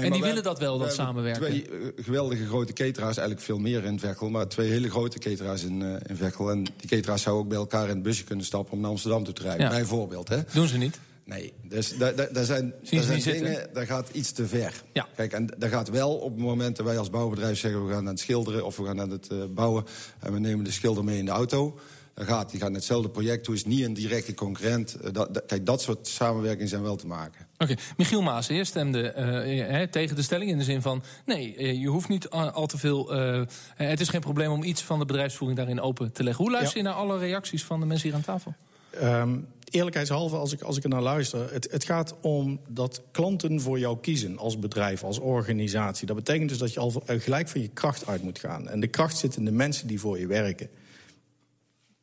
Nee, 0.00 0.10
En 0.10 0.12
die 0.12 0.22
willen 0.22 0.42
dat 0.42 0.58
wel, 0.58 0.78
we 0.78 0.84
dat 0.84 0.94
samenwerken. 0.94 1.42
Twee 1.42 1.68
eh, 1.68 2.04
geweldige 2.04 2.46
grote 2.46 2.72
cateraars, 2.72 3.16
eigenlijk 3.16 3.46
veel 3.46 3.58
meer 3.58 3.84
in 3.84 3.98
Veghel... 3.98 4.28
maar 4.28 4.48
twee 4.48 4.70
hele 4.70 4.90
grote 4.90 5.18
cateraars 5.18 5.62
in, 5.64 5.82
eh 5.82 5.94
in 6.06 6.16
Veghel. 6.16 6.50
En 6.50 6.62
die 6.62 6.88
cateraars 6.88 7.22
zouden 7.22 7.44
ook 7.44 7.50
bij 7.50 7.58
elkaar 7.58 7.88
in 7.88 7.94
het 7.94 8.02
busje 8.02 8.24
kunnen 8.24 8.44
stappen... 8.44 8.72
om 8.72 8.80
naar 8.80 8.90
Amsterdam 8.90 9.24
toe 9.24 9.34
te 9.34 9.42
rijden, 9.42 9.66
Ja. 9.66 9.70
bijvoorbeeld. 9.70 10.28
Hè? 10.28 10.38
Doen 10.52 10.68
ze 10.68 10.76
niet. 10.78 10.98
Nee, 11.24 11.52
dus 11.62 11.96
daar, 11.96 12.14
daar, 12.14 12.32
daar 12.32 12.44
zijn, 12.44 12.74
daar 12.90 13.02
zijn 13.02 13.22
dingen, 13.22 13.68
daar 13.72 13.86
gaat 13.86 14.08
iets 14.12 14.32
te 14.32 14.46
ver. 14.46 14.82
Ja. 14.92 15.08
Kijk, 15.16 15.32
en 15.32 15.48
daar 15.58 15.70
gaat 15.70 15.88
wel 15.90 16.14
op 16.14 16.30
het 16.34 16.44
moment 16.44 16.76
dat 16.76 16.86
wij 16.86 16.98
als 16.98 17.10
bouwbedrijf 17.10 17.58
zeggen... 17.58 17.86
we 17.86 17.92
gaan 17.92 17.98
aan 17.98 18.06
het 18.06 18.20
schilderen 18.20 18.64
of 18.64 18.76
we 18.76 18.84
gaan 18.84 19.00
aan 19.00 19.10
het 19.10 19.28
eh, 19.28 19.38
bouwen... 19.50 19.84
en 20.18 20.32
we 20.32 20.38
nemen 20.38 20.64
de 20.64 20.70
schilder 20.70 21.04
mee 21.04 21.18
in 21.18 21.24
de 21.24 21.30
auto... 21.30 21.78
Gaat, 22.20 22.50
die 22.50 22.60
gaat 22.60 22.68
naar 22.68 22.78
hetzelfde 22.78 23.08
project 23.08 23.44
toe, 23.44 23.54
is 23.54 23.64
niet 23.64 23.84
een 23.84 23.94
directe 23.94 24.34
concurrent. 24.34 24.94
Eh, 24.94 25.12
dat, 25.12 25.34
dat- 25.34 25.46
kijk, 25.46 25.66
dat 25.66 25.82
soort 25.82 26.06
samenwerking 26.06 26.68
zijn 26.68 26.82
wel 26.82 26.96
te 26.96 27.06
maken. 27.06 27.46
Oké, 27.58 27.74
Michiel 27.96 28.22
Maas, 28.22 28.46
je 28.46 28.64
stemde 28.64 29.10
eh, 29.10 29.24
hè, 29.70 29.88
tegen 29.88 30.16
de 30.16 30.22
stelling 30.22 30.50
in 30.50 30.58
de 30.58 30.64
zin 30.64 30.82
van... 30.82 31.02
nee, 31.26 31.78
je 31.80 31.86
hoeft 31.88 32.08
niet 32.08 32.28
al, 32.30 32.50
al 32.50 32.66
te 32.66 32.78
veel... 32.78 33.14
eh, 33.14 33.42
het 33.74 34.00
is 34.00 34.08
geen 34.08 34.20
probleem 34.20 34.50
om 34.50 34.62
iets 34.62 34.82
van 34.82 34.98
de 34.98 35.04
bedrijfsvoering 35.04 35.58
daarin 35.58 35.80
open 35.80 36.12
te 36.12 36.22
leggen. 36.22 36.44
Hoe 36.44 36.52
luister 36.52 36.76
je 36.76 36.82
naar 36.82 36.92
alle 36.92 37.18
reacties 37.18 37.64
van 37.64 37.80
de 37.80 37.86
mensen 37.86 38.08
hier 38.08 38.16
aan 38.16 38.24
tafel? 38.24 38.54
Ehm, 38.90 39.38
eerlijkheidshalve, 39.70 40.36
als 40.36 40.52
ik, 40.52 40.62
als 40.62 40.76
ik 40.76 40.82
er 40.82 40.88
naar 40.88 41.02
luister... 41.02 41.52
Het, 41.52 41.68
het 41.70 41.84
gaat 41.84 42.14
om 42.20 42.60
dat 42.68 43.02
klanten 43.10 43.60
voor 43.60 43.78
jou 43.78 43.98
kiezen 44.00 44.38
als 44.38 44.58
bedrijf, 44.58 45.04
als 45.04 45.18
organisatie. 45.18 46.06
Dat 46.06 46.16
betekent 46.16 46.48
dus 46.48 46.58
dat 46.58 46.72
je 46.72 46.80
al 46.80 47.02
gelijk 47.06 47.48
van 47.48 47.60
je 47.60 47.68
kracht 47.68 48.06
uit 48.06 48.22
moet 48.22 48.38
gaan. 48.38 48.68
En 48.68 48.80
de 48.80 48.86
kracht 48.88 49.16
zit 49.16 49.36
in 49.36 49.44
de 49.44 49.52
mensen 49.52 49.86
die 49.86 50.00
voor 50.00 50.18
je 50.18 50.26
werken. 50.26 50.68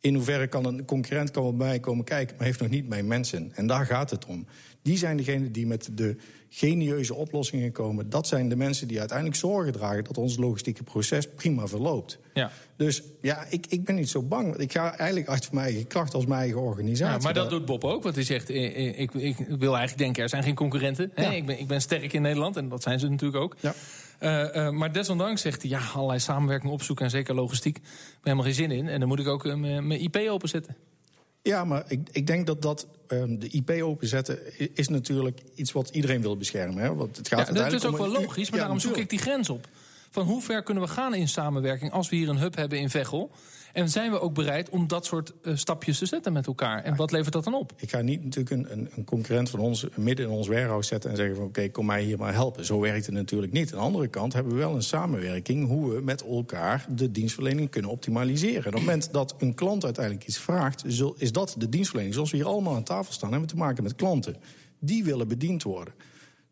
In 0.05 0.15
hoeverre 0.15 0.47
kan 0.47 0.65
een 0.65 0.85
concurrent 0.85 1.31
kan 1.31 1.43
wel 1.43 1.55
bij 1.55 1.67
mij 1.67 1.79
komen 1.79 2.05
kijken... 2.05 2.35
maar 2.37 2.45
heeft 2.45 2.59
nog 2.59 2.69
niet 2.69 2.87
mijn 2.87 3.07
mensen. 3.07 3.51
En 3.55 3.67
daar 3.67 3.85
gaat 3.85 4.09
het 4.09 4.25
om. 4.25 4.45
Die 4.81 4.97
zijn 4.97 5.17
degenen 5.17 5.51
die 5.51 5.67
met 5.67 5.89
de 5.93 6.15
genieuze 6.49 7.13
oplossingen 7.13 7.71
komen. 7.71 8.09
Dat 8.09 8.27
zijn 8.27 8.49
de 8.49 8.55
mensen 8.55 8.87
die 8.87 8.99
uiteindelijk 8.99 9.37
zorgen 9.37 9.73
dragen... 9.73 10.03
dat 10.03 10.17
ons 10.17 10.37
logistieke 10.37 10.83
proces 10.83 11.27
prima 11.35 11.67
verloopt. 11.67 12.19
Ja. 12.33 12.51
Dus 12.77 13.03
ja, 13.21 13.45
ik, 13.49 13.65
ik 13.69 13.83
ben 13.83 13.95
niet 13.95 14.09
zo 14.09 14.21
bang. 14.21 14.47
Want 14.47 14.61
ik 14.61 14.71
ga 14.71 14.97
eigenlijk 14.97 15.29
uit 15.29 15.51
mijn 15.51 15.65
eigen 15.65 15.87
kracht 15.87 16.13
als 16.13 16.25
mijn 16.25 16.39
eigen 16.39 16.61
organisatie. 16.61 17.17
Ja, 17.17 17.23
maar 17.23 17.33
dat 17.33 17.49
doet 17.49 17.65
Bob 17.65 17.83
ook, 17.83 18.03
want 18.03 18.15
hij 18.15 18.23
zegt... 18.23 18.49
eh, 18.49 18.65
eh, 18.65 18.99
ik, 18.99 19.13
ik 19.13 19.37
wil 19.37 19.75
eigenlijk 19.75 19.97
denken, 19.97 20.23
er 20.23 20.29
zijn 20.29 20.43
geen 20.43 20.55
concurrenten. 20.55 21.11
Hè? 21.13 21.23
Ja. 21.23 21.31
Ik, 21.31 21.45
ben, 21.45 21.59
ik 21.59 21.67
ben 21.67 21.81
sterk 21.81 22.13
in 22.13 22.21
Nederland, 22.21 22.57
en 22.57 22.69
dat 22.69 22.83
zijn 22.83 22.99
ze 22.99 23.07
natuurlijk 23.09 23.43
ook. 23.43 23.55
Ja. 23.59 23.73
Eh, 24.25 24.67
eh, 24.67 24.73
maar 24.73 24.91
desondanks 24.91 25.41
zegt 25.41 25.61
hij, 25.61 25.71
ja, 25.71 25.81
allerlei 25.93 26.19
samenwerking 26.19 26.71
opzoeken... 26.71 27.05
en 27.05 27.11
zeker 27.11 27.35
logistiek, 27.35 27.77
ik 27.77 27.83
heb 27.83 28.23
helemaal 28.23 28.45
geen 28.45 28.53
zin 28.53 28.71
in. 28.71 28.87
En 28.87 28.99
dan 28.99 29.07
moet 29.07 29.19
ik 29.19 29.27
ook 29.27 29.45
eh, 29.45 29.55
mijn 29.55 30.01
IP 30.01 30.17
openzetten. 30.29 30.75
Ja, 31.41 31.65
maar 31.65 31.83
ik, 31.87 32.09
ik 32.11 32.27
denk 32.27 32.47
dat 32.47 32.61
dat 32.61 32.87
ehm, 33.07 33.37
de 33.39 33.47
IP 33.47 33.69
openzetten 33.69 34.39
is 34.75 34.87
natuurlijk 34.87 35.41
iets 35.55 35.71
wat 35.71 35.89
iedereen 35.89 36.21
wil 36.21 36.37
beschermen. 36.37 36.83
Hè? 36.83 36.95
Want 36.95 37.17
het 37.17 37.27
gaat 37.27 37.47
Ja, 37.47 37.53
dat 37.53 37.73
is 37.73 37.85
ook 37.85 37.97
wel 37.97 38.11
logisch, 38.11 38.49
maar 38.49 38.59
Ja, 38.59 38.65
daarom 38.65 38.79
zoek 38.79 38.97
ik 38.97 39.09
die 39.09 39.19
grens 39.19 39.49
op. 39.49 39.67
Van 40.09 40.25
hoe 40.25 40.41
ver 40.41 40.63
kunnen 40.63 40.83
we 40.83 40.89
gaan 40.89 41.13
in 41.13 41.27
samenwerking 41.27 41.91
als 41.91 42.09
we 42.09 42.15
hier 42.15 42.29
een 42.29 42.37
hub 42.37 42.55
hebben 42.55 42.79
in 42.79 42.89
Veghel? 42.89 43.31
En 43.75 43.89
zijn 43.89 44.11
we 44.11 44.19
ook 44.19 44.33
bereid 44.33 44.69
om 44.69 44.87
dat 44.87 45.05
soort 45.05 45.33
eh, 45.41 45.55
stapjes 45.55 45.97
te 45.97 46.05
zetten 46.05 46.33
met 46.33 46.47
elkaar? 46.47 46.83
En 46.83 46.95
wat 46.95 47.11
levert 47.11 47.33
dat 47.33 47.43
dan 47.43 47.53
op? 47.53 47.73
Ik 47.77 47.89
ga 47.89 48.01
niet 48.01 48.23
natuurlijk 48.23 48.49
een, 48.49 48.71
een, 48.71 48.89
een 48.95 49.03
concurrent 49.03 49.49
van 49.49 49.59
ons 49.59 49.87
midden 49.95 50.25
in 50.25 50.31
ons 50.31 50.47
warehouse 50.47 50.87
zetten 50.87 51.09
en 51.09 51.15
zeggen 51.15 51.35
van 51.35 51.45
oké, 51.45 51.69
kom 51.69 51.85
mij 51.85 52.03
hier 52.03 52.17
maar 52.17 52.33
helpen. 52.33 52.65
Zo 52.65 52.79
werkt 52.79 53.05
het 53.05 53.15
natuurlijk 53.15 53.51
niet. 53.51 53.71
Aan 53.71 53.79
de 53.79 53.85
andere 53.85 54.07
kant 54.07 54.33
hebben 54.33 54.53
we 54.53 54.59
wel 54.59 54.75
een 54.75 54.83
samenwerking 54.83 55.67
hoe 55.67 55.93
we 55.93 56.01
met 56.01 56.23
elkaar 56.23 56.85
de 56.89 57.11
dienstverlening 57.11 57.69
kunnen 57.69 57.91
optimaliseren. 57.91 58.63
En 58.63 58.67
op 58.67 58.73
het 58.73 58.81
moment 58.81 59.13
dat 59.13 59.35
een 59.37 59.53
klant 59.53 59.83
uiteindelijk 59.83 60.27
iets 60.27 60.39
vraagt, 60.39 60.85
is 61.17 61.31
dat 61.31 61.55
de 61.57 61.69
dienstverlening. 61.69 62.13
Zoals 62.15 62.31
we 62.31 62.37
hier 62.37 62.45
allemaal 62.45 62.75
aan 62.75 62.83
tafel 62.83 63.13
staan, 63.13 63.31
hebben 63.31 63.47
we 63.47 63.55
te 63.55 63.61
maken 63.61 63.83
met 63.83 63.95
klanten. 63.95 64.35
Die 64.79 65.03
willen 65.03 65.27
bediend 65.27 65.63
worden. 65.63 65.93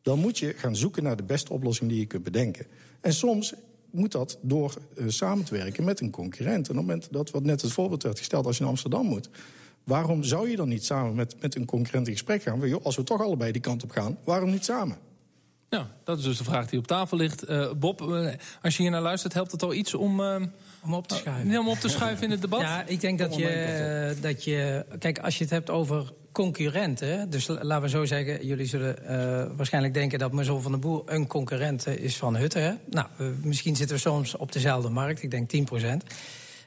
Dan 0.01 0.19
moet 0.19 0.37
je 0.37 0.53
gaan 0.57 0.75
zoeken 0.75 1.03
naar 1.03 1.15
de 1.15 1.23
beste 1.23 1.53
oplossing 1.53 1.89
die 1.89 1.99
je 1.99 2.05
kunt 2.05 2.23
bedenken. 2.23 2.65
En 3.01 3.13
soms 3.13 3.53
moet 3.93 4.11
dat 4.11 4.37
door 4.41 4.73
uh, 4.95 5.05
samen 5.07 5.45
te 5.45 5.55
werken 5.55 5.83
met 5.83 5.99
een 5.99 6.09
concurrent. 6.09 6.69
En 6.69 6.71
op 6.71 6.77
het 6.77 6.85
moment 6.85 7.07
dat 7.11 7.31
wat 7.31 7.43
net 7.43 7.61
het 7.61 7.71
voorbeeld 7.71 8.03
werd 8.03 8.17
gesteld, 8.17 8.45
als 8.45 8.55
je 8.55 8.61
naar 8.61 8.71
Amsterdam 8.71 9.05
moet. 9.05 9.29
Waarom 9.83 10.23
zou 10.23 10.49
je 10.49 10.55
dan 10.55 10.69
niet 10.69 10.85
samen 10.85 11.15
met, 11.15 11.35
met 11.41 11.55
een 11.55 11.65
concurrent 11.65 12.07
in 12.07 12.13
gesprek 12.13 12.41
gaan? 12.41 12.67
Joh, 12.67 12.85
als 12.85 12.95
we 12.95 13.03
toch 13.03 13.21
allebei 13.21 13.51
die 13.51 13.61
kant 13.61 13.83
op 13.83 13.91
gaan, 13.91 14.17
waarom 14.23 14.49
niet 14.49 14.65
samen? 14.65 14.97
Nou, 15.73 15.85
dat 16.03 16.17
is 16.17 16.23
dus 16.23 16.37
de 16.37 16.43
vraag 16.43 16.67
die 16.67 16.79
op 16.79 16.87
tafel 16.87 17.17
ligt. 17.17 17.49
Uh, 17.49 17.71
Bob, 17.71 18.01
uh, 18.01 18.27
als 18.61 18.77
je 18.77 18.81
hier 18.81 18.91
naar 18.91 19.01
luistert, 19.01 19.33
helpt 19.33 19.51
het 19.51 19.63
al 19.63 19.73
iets 19.73 19.93
om... 19.93 20.19
Uh, 20.19 20.35
om 20.83 20.93
op 20.93 21.07
te 21.07 21.15
schuiven. 21.15 21.57
om 21.57 21.67
op 21.67 21.77
te 21.77 21.89
schuiven 21.89 22.23
in 22.23 22.31
het 22.31 22.41
debat? 22.41 22.61
Ja, 22.73 22.83
ik 22.85 23.01
denk 23.01 23.19
dat 23.19 23.35
je, 23.35 24.15
dat 24.21 24.43
je... 24.43 24.85
Kijk, 24.99 25.19
als 25.19 25.37
je 25.37 25.43
het 25.43 25.53
hebt 25.53 25.69
over 25.69 26.13
concurrenten... 26.31 27.29
dus 27.29 27.47
laten 27.47 27.81
we 27.81 27.89
zo 27.89 28.05
zeggen, 28.05 28.45
jullie 28.45 28.65
zullen 28.65 28.95
waarschijnlijk 29.55 29.93
denken... 29.93 30.19
dat 30.19 30.31
Mazon 30.31 30.61
van 30.61 30.71
der 30.71 30.79
Boer 30.79 31.03
een 31.05 31.27
concurrent 31.27 31.87
is 31.87 32.17
van 32.17 32.35
Hutte. 32.35 32.59
Hè? 32.59 32.73
Nou, 32.89 33.07
misschien 33.41 33.75
zitten 33.75 33.95
we 33.95 34.01
soms 34.01 34.35
op 34.35 34.51
dezelfde 34.51 34.89
markt. 34.89 35.23
Ik 35.23 35.31
denk 35.31 35.49
10 35.49 35.63
procent. 35.63 36.03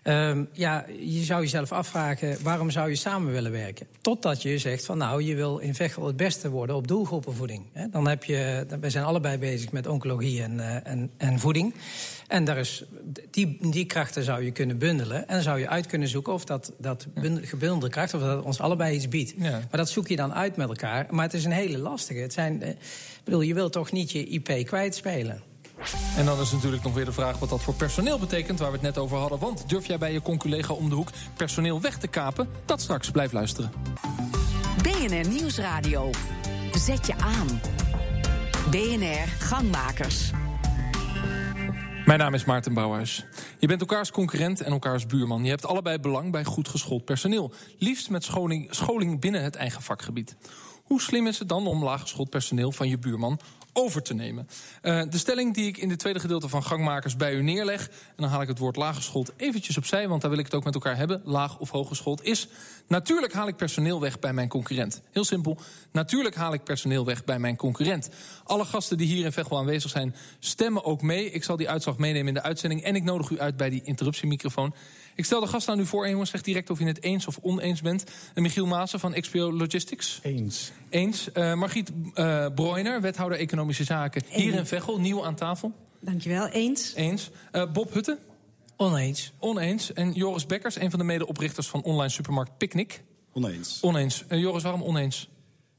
Um, 0.08 0.48
ja, 0.52 0.84
je 1.00 1.22
zou 1.22 1.40
jezelf 1.40 1.72
afvragen, 1.72 2.36
waarom 2.42 2.70
zou 2.70 2.88
je 2.88 2.96
samen 2.96 3.32
willen 3.32 3.52
werken? 3.52 3.86
Totdat 4.00 4.42
je 4.42 4.58
zegt 4.58 4.84
van 4.84 4.98
nou, 4.98 5.22
je 5.22 5.34
wil 5.34 5.58
in 5.58 5.74
Veghel 5.74 6.06
het 6.06 6.16
beste 6.16 6.50
worden 6.50 6.76
op 6.76 6.88
doelgroepenvoeding. 6.88 7.64
Dan 7.90 8.08
heb 8.08 8.24
je, 8.24 8.66
we 8.80 8.90
zijn 8.90 9.04
allebei 9.04 9.38
bezig 9.38 9.72
met 9.72 9.86
oncologie 9.86 10.42
en, 10.42 10.54
uh, 10.54 10.86
en, 10.86 11.10
en 11.16 11.38
voeding. 11.38 11.74
En 12.28 12.44
daar 12.44 12.58
is, 12.58 12.84
die, 13.30 13.58
die 13.60 13.84
krachten 13.84 14.22
zou 14.22 14.44
je 14.44 14.50
kunnen 14.50 14.78
bundelen. 14.78 15.28
En 15.28 15.34
dan 15.34 15.42
zou 15.42 15.58
je 15.58 15.68
uit 15.68 15.86
kunnen 15.86 16.08
zoeken 16.08 16.32
of 16.32 16.44
dat, 16.44 16.72
dat 16.78 17.06
gebundelde 17.42 17.88
kracht... 17.88 18.14
of 18.14 18.20
dat 18.20 18.44
ons 18.44 18.60
allebei 18.60 18.94
iets 18.94 19.08
biedt. 19.08 19.34
Ja. 19.38 19.50
Maar 19.50 19.66
dat 19.70 19.90
zoek 19.90 20.08
je 20.08 20.16
dan 20.16 20.34
uit 20.34 20.56
met 20.56 20.68
elkaar. 20.68 21.06
Maar 21.10 21.24
het 21.24 21.34
is 21.34 21.44
een 21.44 21.52
hele 21.52 21.78
lastige. 21.78 22.20
Het 22.20 22.32
zijn, 22.32 22.62
uh, 22.62 22.68
bedoel, 23.24 23.40
je 23.40 23.54
wilt 23.54 23.72
toch 23.72 23.92
niet 23.92 24.12
je 24.12 24.26
IP 24.26 24.66
kwijtspelen? 24.66 25.42
En 26.16 26.24
dan 26.24 26.40
is 26.40 26.52
natuurlijk 26.52 26.82
nog 26.82 26.94
weer 26.94 27.04
de 27.04 27.12
vraag 27.12 27.38
wat 27.38 27.48
dat 27.48 27.62
voor 27.62 27.74
personeel 27.74 28.18
betekent... 28.18 28.58
waar 28.58 28.68
we 28.68 28.74
het 28.74 28.82
net 28.82 28.98
over 28.98 29.16
hadden. 29.18 29.38
Want 29.38 29.68
durf 29.68 29.86
jij 29.86 29.98
bij 29.98 30.12
je 30.12 30.22
conculega 30.22 30.72
om 30.72 30.88
de 30.88 30.94
hoek 30.94 31.08
personeel 31.36 31.80
weg 31.80 31.98
te 31.98 32.08
kapen? 32.08 32.48
Dat 32.64 32.80
straks, 32.80 33.10
blijf 33.10 33.32
luisteren. 33.32 33.72
BNR 34.82 35.28
Nieuwsradio. 35.28 36.10
Zet 36.72 37.06
je 37.06 37.14
aan. 37.16 37.60
BNR 38.70 39.28
Gangmakers. 39.38 40.30
Mijn 42.06 42.18
naam 42.18 42.34
is 42.34 42.44
Maarten 42.44 42.74
Bouwhuis. 42.74 43.24
Je 43.58 43.66
bent 43.66 43.80
elkaars 43.80 44.10
concurrent 44.10 44.60
en 44.60 44.72
elkaars 44.72 45.06
buurman. 45.06 45.44
Je 45.44 45.50
hebt 45.50 45.66
allebei 45.66 45.98
belang 45.98 46.32
bij 46.32 46.44
goed 46.44 46.68
geschoold 46.68 47.04
personeel. 47.04 47.52
Liefst 47.78 48.10
met 48.10 48.24
scholing, 48.24 48.74
scholing 48.74 49.20
binnen 49.20 49.42
het 49.42 49.56
eigen 49.56 49.82
vakgebied. 49.82 50.36
Hoe 50.82 51.00
slim 51.00 51.26
is 51.26 51.38
het 51.38 51.48
dan 51.48 51.66
om 51.66 51.84
laaggeschoold 51.84 52.30
personeel 52.30 52.72
van 52.72 52.88
je 52.88 52.98
buurman 52.98 53.40
over 53.76 54.02
te 54.02 54.14
nemen. 54.14 54.48
Uh, 54.82 55.02
de 55.10 55.18
stelling 55.18 55.54
die 55.54 55.66
ik 55.66 55.76
in 55.76 55.90
het 55.90 55.98
tweede 55.98 56.20
gedeelte 56.20 56.48
van 56.48 56.62
Gangmakers 56.62 57.16
bij 57.16 57.34
u 57.34 57.42
neerleg... 57.42 57.88
en 57.88 57.92
dan 58.16 58.28
haal 58.28 58.42
ik 58.42 58.48
het 58.48 58.58
woord 58.58 58.76
laaggeschoold 58.76 59.32
eventjes 59.36 59.76
opzij... 59.76 60.08
want 60.08 60.20
daar 60.20 60.30
wil 60.30 60.38
ik 60.38 60.44
het 60.44 60.54
ook 60.54 60.64
met 60.64 60.74
elkaar 60.74 60.96
hebben, 60.96 61.22
laag 61.24 61.58
of 61.58 61.70
hooggeschoold... 61.70 62.22
is 62.22 62.48
natuurlijk 62.86 63.32
haal 63.32 63.48
ik 63.48 63.56
personeel 63.56 64.00
weg 64.00 64.18
bij 64.18 64.32
mijn 64.32 64.48
concurrent. 64.48 65.02
Heel 65.12 65.24
simpel, 65.24 65.58
natuurlijk 65.92 66.34
haal 66.34 66.52
ik 66.52 66.64
personeel 66.64 67.04
weg 67.04 67.24
bij 67.24 67.38
mijn 67.38 67.56
concurrent. 67.56 68.08
Alle 68.44 68.64
gasten 68.64 68.96
die 68.96 69.06
hier 69.06 69.24
in 69.24 69.32
Veghel 69.32 69.58
aanwezig 69.58 69.90
zijn, 69.90 70.14
stemmen 70.38 70.84
ook 70.84 71.02
mee. 71.02 71.30
Ik 71.30 71.44
zal 71.44 71.56
die 71.56 71.70
uitslag 71.70 71.98
meenemen 71.98 72.28
in 72.28 72.34
de 72.34 72.42
uitzending... 72.42 72.82
en 72.82 72.94
ik 72.94 73.04
nodig 73.04 73.30
u 73.30 73.40
uit 73.40 73.56
bij 73.56 73.70
die 73.70 73.82
interruptiemicrofoon... 73.84 74.74
Ik 75.16 75.24
stel 75.24 75.40
de 75.40 75.46
gast 75.46 75.68
aan 75.68 75.80
u 75.80 75.86
voor 75.86 76.04
en 76.04 76.10
jongens, 76.10 76.30
zeg 76.30 76.42
direct 76.42 76.70
of 76.70 76.78
je 76.78 76.84
het 76.84 77.02
eens 77.02 77.26
of 77.26 77.38
oneens 77.42 77.80
bent. 77.80 78.04
En 78.34 78.42
Michiel 78.42 78.66
Maassen 78.66 79.00
van 79.00 79.12
XPO 79.12 79.52
Logistics. 79.52 80.20
Eens. 80.22 80.72
Eens. 80.90 81.28
Uh, 81.34 81.54
Margriet 81.54 81.90
uh, 82.14 82.46
Broiner, 82.54 83.00
wethouder 83.00 83.38
Economische 83.38 83.84
Zaken. 83.84 84.22
Hier 84.28 84.54
in 84.54 84.66
Veghel, 84.66 85.00
nieuw 85.00 85.24
aan 85.24 85.34
tafel. 85.34 85.72
Dankjewel, 86.00 86.46
eens. 86.48 86.92
Eens. 86.94 87.30
Uh, 87.52 87.72
Bob 87.72 87.92
Hutte. 87.92 88.18
Oneens. 88.76 89.32
Oneens. 89.38 89.92
En 89.92 90.12
Joris 90.12 90.46
Bekkers, 90.46 90.76
een 90.76 90.90
van 90.90 90.98
de 90.98 91.04
medeoprichters 91.04 91.68
van 91.68 91.82
online 91.82 92.10
supermarkt 92.10 92.56
Picnic. 92.58 93.02
Oneens. 93.32 93.78
Oneens. 93.80 94.24
Joris, 94.28 94.62
waarom 94.62 94.82
oneens? 94.82 95.28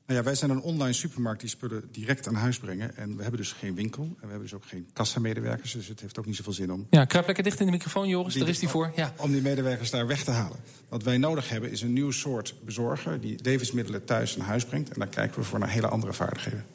Nou 0.08 0.20
ja, 0.20 0.26
wij 0.26 0.36
zijn 0.36 0.52
een 0.52 0.62
online 0.62 0.94
supermarkt 0.94 1.40
die 1.40 1.50
spullen 1.50 1.84
direct 1.92 2.28
aan 2.28 2.36
huis 2.36 2.60
brengen. 2.60 2.98
En 2.98 3.16
we 3.16 3.22
hebben 3.22 3.40
dus 3.40 3.52
geen 3.52 3.76
winkel. 3.76 4.04
En 4.04 4.16
we 4.20 4.28
hebben 4.28 4.42
dus 4.42 4.54
ook 4.54 4.66
geen 4.66 4.90
kassamedewerkers. 4.94 5.72
Dus 5.72 5.88
het 5.88 6.02
heeft 6.02 6.20
ook 6.20 6.26
niet 6.26 6.36
zoveel 6.36 6.54
zin 6.54 6.72
om... 6.72 6.88
Ja, 6.90 7.06
kruip 7.06 7.26
lekker 7.26 7.44
dicht 7.44 7.60
in 7.60 7.66
de 7.66 7.72
microfoon, 7.72 8.08
Joris. 8.08 8.34
Daar 8.34 8.48
is 8.48 8.60
die 8.60 8.70
voor. 8.70 8.92
Ja. 8.96 9.14
Om 9.18 9.32
die 9.32 9.42
medewerkers 9.42 9.90
daar 9.90 10.08
weg 10.08 10.24
te 10.24 10.32
halen. 10.32 10.58
Wat 10.90 11.04
wij 11.04 11.18
nodig 11.18 11.50
hebben 11.50 11.72
is 11.72 11.82
een 11.82 11.94
nieuw 11.94 12.12
soort 12.12 12.56
bezorger... 12.66 13.22
die 13.22 13.40
levensmiddelen 13.44 14.06
thuis 14.06 14.40
aan 14.40 14.46
huis 14.46 14.66
brengt. 14.66 14.90
En 14.90 15.00
daar 15.00 15.08
kijken 15.08 15.40
we 15.40 15.46
voor 15.46 15.60
naar 15.60 15.70
hele 15.70 15.88
andere 15.88 16.14
vaardigheden. 16.14 16.66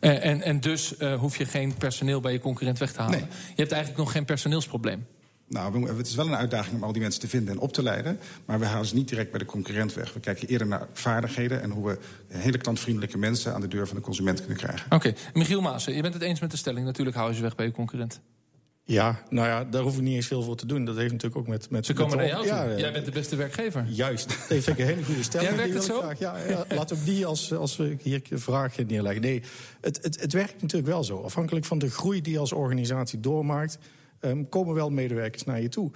En, 0.00 0.22
en, 0.22 0.42
en 0.42 0.60
dus 0.60 0.94
uh, 0.98 1.18
hoef 1.18 1.36
je 1.36 1.44
geen 1.44 1.74
personeel 1.74 2.20
bij 2.20 2.32
je 2.32 2.38
concurrent 2.38 2.78
weg 2.78 2.92
te 2.92 3.00
halen. 3.00 3.18
Nee. 3.18 3.28
Je 3.28 3.62
hebt 3.62 3.72
eigenlijk 3.72 4.02
nog 4.02 4.12
geen 4.12 4.24
personeelsprobleem. 4.24 5.06
Nou, 5.48 5.96
het 5.96 6.06
is 6.06 6.14
wel 6.14 6.26
een 6.26 6.36
uitdaging 6.36 6.76
om 6.76 6.82
al 6.82 6.92
die 6.92 7.02
mensen 7.02 7.20
te 7.20 7.28
vinden 7.28 7.54
en 7.54 7.60
op 7.60 7.72
te 7.72 7.82
leiden. 7.82 8.18
Maar 8.44 8.58
we 8.58 8.64
halen 8.64 8.86
ze 8.86 8.94
niet 8.94 9.08
direct 9.08 9.30
bij 9.30 9.38
de 9.38 9.44
concurrent 9.44 9.94
weg. 9.94 10.12
We 10.12 10.20
kijken 10.20 10.48
eerder 10.48 10.66
naar 10.66 10.86
vaardigheden 10.92 11.62
en 11.62 11.70
hoe 11.70 11.86
we 11.86 11.98
hele 12.28 12.58
klantvriendelijke 12.58 13.18
mensen 13.18 13.54
aan 13.54 13.60
de 13.60 13.68
deur 13.68 13.86
van 13.86 13.96
de 13.96 14.02
consument 14.02 14.38
kunnen 14.38 14.56
krijgen. 14.56 14.86
Oké, 14.86 14.94
okay. 14.94 15.16
Michiel 15.34 15.60
Maassen, 15.60 15.94
je 15.94 16.02
bent 16.02 16.14
het 16.14 16.22
eens 16.22 16.40
met 16.40 16.50
de 16.50 16.56
stelling. 16.56 16.86
Natuurlijk 16.86 17.16
hou 17.16 17.30
je 17.30 17.36
ze 17.36 17.42
weg 17.42 17.54
bij 17.54 17.66
je 17.66 17.72
concurrent. 17.72 18.20
Ja, 18.88 19.22
nou 19.30 19.48
ja, 19.48 19.64
daar 19.64 19.82
hoef 19.82 19.96
ik 19.96 20.02
niet 20.02 20.14
eens 20.14 20.26
veel 20.26 20.42
voor 20.42 20.56
te 20.56 20.66
doen. 20.66 20.84
Dat 20.84 20.96
heeft 20.96 21.12
natuurlijk 21.12 21.40
ook 21.40 21.46
met... 21.46 21.70
met 21.70 21.86
Ze 21.86 21.92
komen 21.92 22.16
met 22.16 22.32
naar 22.32 22.46
jou 22.46 22.70
ja, 22.70 22.78
Jij 22.78 22.92
bent 22.92 23.04
de 23.04 23.10
beste 23.10 23.36
werkgever. 23.36 23.84
Juist. 23.88 24.28
Dat 24.28 24.36
vind 24.46 24.66
ik 24.66 24.78
een 24.78 24.84
hele 24.84 25.04
goede 25.04 25.22
stelling. 25.22 25.48
Jij 25.50 25.58
werkt 25.58 25.74
het 25.74 25.84
zo? 25.84 25.98
Graag, 26.00 26.18
ja, 26.18 26.36
ja, 26.48 26.64
laat 26.68 26.92
ook 26.92 27.04
die 27.04 27.26
als, 27.26 27.52
als 27.52 27.76
we 27.76 27.96
hier 28.02 28.22
een 28.30 28.40
vraag 28.40 28.76
neerleggen. 28.86 29.22
Nee, 29.22 29.42
het, 29.80 29.98
het, 30.02 30.20
het 30.20 30.32
werkt 30.32 30.62
natuurlijk 30.62 30.92
wel 30.92 31.04
zo. 31.04 31.22
Afhankelijk 31.22 31.64
van 31.64 31.78
de 31.78 31.90
groei 31.90 32.20
die 32.20 32.32
je 32.32 32.38
als 32.38 32.52
organisatie 32.52 33.20
doormaakt... 33.20 33.78
Um, 34.26 34.48
komen 34.48 34.74
wel 34.74 34.90
medewerkers 34.90 35.44
naar 35.44 35.60
je 35.60 35.68
toe. 35.68 35.90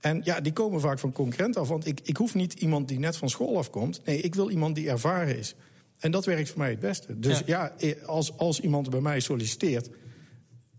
En 0.00 0.20
ja, 0.24 0.40
die 0.40 0.52
komen 0.52 0.80
vaak 0.80 0.98
van 0.98 1.12
concurrenten 1.12 1.60
af. 1.60 1.68
Want 1.68 1.86
ik, 1.86 2.00
ik 2.02 2.16
hoef 2.16 2.34
niet 2.34 2.52
iemand 2.52 2.88
die 2.88 2.98
net 2.98 3.16
van 3.16 3.30
school 3.30 3.58
afkomt. 3.58 4.00
Nee, 4.04 4.20
ik 4.20 4.34
wil 4.34 4.50
iemand 4.50 4.74
die 4.74 4.90
ervaren 4.90 5.38
is. 5.38 5.54
En 5.98 6.10
dat 6.10 6.24
werkt 6.24 6.48
voor 6.48 6.58
mij 6.58 6.70
het 6.70 6.80
beste. 6.80 7.18
Dus 7.18 7.42
ja, 7.46 7.72
ja 7.78 7.94
als, 8.06 8.38
als 8.38 8.60
iemand 8.60 8.90
bij 8.90 9.00
mij 9.00 9.20
solliciteert 9.20 9.90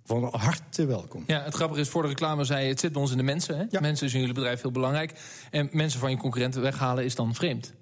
van 0.03 0.23
harte 0.23 0.85
welkom. 0.85 1.23
Ja, 1.27 1.43
het 1.43 1.53
grappige 1.53 1.81
is, 1.81 1.89
voor 1.89 2.01
de 2.01 2.07
reclame 2.07 2.43
zei 2.43 2.63
je... 2.63 2.69
het 2.69 2.79
zit 2.79 2.91
bij 2.91 3.01
ons 3.01 3.11
in 3.11 3.17
de 3.17 3.23
mensen. 3.23 3.57
Hè? 3.57 3.63
Ja. 3.69 3.79
Mensen 3.79 4.07
is 4.07 4.13
in 4.13 4.19
jullie 4.19 4.33
bedrijf 4.33 4.61
heel 4.61 4.71
belangrijk. 4.71 5.13
En 5.51 5.69
mensen 5.71 5.99
van 5.99 6.11
je 6.11 6.17
concurrenten 6.17 6.61
weghalen 6.61 7.05
is 7.05 7.15
dan 7.15 7.35
vreemd? 7.35 7.73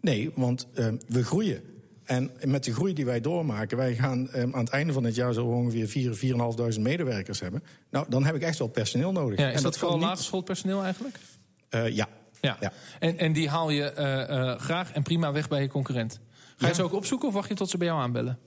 Nee, 0.00 0.30
want 0.34 0.66
uh, 0.74 0.92
we 1.08 1.24
groeien. 1.24 1.62
En 2.10 2.30
met 2.44 2.64
de 2.64 2.72
groei 2.72 2.94
die 2.94 3.04
wij 3.04 3.20
doormaken... 3.20 3.76
wij 3.76 3.94
gaan 3.94 4.28
um, 4.34 4.54
aan 4.54 4.60
het 4.60 4.68
einde 4.68 4.92
van 4.92 5.04
het 5.04 5.14
jaar 5.14 5.32
zo 5.32 5.46
ongeveer 5.46 6.14
4.000, 6.68 6.74
4.500 6.74 6.80
medewerkers 6.80 7.40
hebben. 7.40 7.62
Nou, 7.90 8.06
dan 8.08 8.24
heb 8.24 8.34
ik 8.34 8.42
echt 8.42 8.58
wel 8.58 8.68
personeel 8.68 9.12
nodig. 9.12 9.38
Ja, 9.38 9.48
is 9.48 9.56
en 9.56 9.62
dat, 9.62 9.78
vooral 9.78 9.96
niet... 9.96 10.06
laaggeschoold 10.06 10.44
personeel 10.44 10.82
eigenlijk? 10.82 11.18
Uh, 11.70 11.88
ja. 11.88 12.08
Ja. 12.40 12.56
ja. 12.60 12.72
En, 12.98 13.18
en 13.18 13.32
die 13.32 13.48
haal 13.48 13.70
je 13.70 13.92
uh, 13.98 14.36
uh, 14.36 14.58
graag 14.58 14.92
en 14.92 15.02
prima 15.02 15.32
weg 15.32 15.48
bij 15.48 15.62
je 15.62 15.68
concurrent. 15.68 16.20
Ga 16.56 16.66
je 16.66 16.66
ja. 16.66 16.74
ze 16.74 16.82
ook 16.82 16.92
opzoeken 16.92 17.28
of 17.28 17.34
wacht 17.34 17.48
je 17.48 17.54
tot 17.54 17.70
ze 17.70 17.78
bij 17.78 17.86
jou 17.86 18.00
aanbellen? 18.00 18.38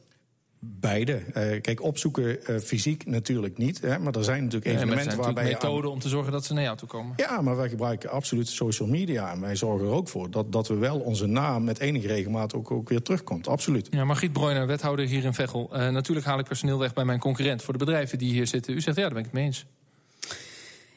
Beide. 0.65 1.23
Uh, 1.27 1.61
kijk, 1.61 1.83
opzoeken 1.83 2.37
uh, 2.49 2.59
fysiek 2.59 3.05
natuurlijk 3.05 3.57
niet. 3.57 3.81
Hè, 3.81 3.99
maar 3.99 4.15
er 4.15 4.23
zijn 4.23 4.43
natuurlijk 4.43 4.75
evenementen 4.75 5.17
ja, 5.17 5.23
waarbij. 5.23 5.43
methoden 5.43 5.91
om 5.91 5.99
te 5.99 6.09
zorgen 6.09 6.31
dat 6.31 6.45
ze 6.45 6.53
naar 6.53 6.63
jou 6.63 6.77
toe 6.77 6.87
komen. 6.87 7.13
Ja, 7.17 7.41
maar 7.41 7.55
wij 7.55 7.69
gebruiken 7.69 8.09
absoluut 8.09 8.47
social 8.47 8.87
media. 8.87 9.31
En 9.31 9.41
wij 9.41 9.55
zorgen 9.55 9.87
er 9.87 9.93
ook 9.93 10.07
voor 10.07 10.31
dat, 10.31 10.51
dat 10.51 10.67
we 10.67 10.75
wel 10.75 10.99
onze 10.99 11.25
naam 11.25 11.63
met 11.63 11.79
enige 11.79 12.07
regelmaat 12.07 12.53
ook, 12.53 12.71
ook 12.71 12.89
weer 12.89 13.01
terugkomt. 13.01 13.47
Absoluut. 13.47 13.87
Ja, 13.91 14.05
Margriet 14.05 14.33
Broijner, 14.33 14.67
wethouder 14.67 15.05
hier 15.05 15.23
in 15.23 15.33
Veghel. 15.33 15.69
Uh, 15.73 15.89
natuurlijk 15.89 16.25
haal 16.25 16.39
ik 16.39 16.45
personeel 16.45 16.79
weg 16.79 16.93
bij 16.93 17.05
mijn 17.05 17.19
concurrent. 17.19 17.61
Voor 17.61 17.73
de 17.73 17.79
bedrijven 17.79 18.17
die 18.17 18.31
hier 18.31 18.47
zitten. 18.47 18.73
U 18.73 18.81
zegt 18.81 18.97
ja, 18.97 19.03
daar 19.03 19.13
ben 19.13 19.19
ik 19.19 19.25
het 19.25 19.33
mee 19.33 19.45
eens. 19.45 19.65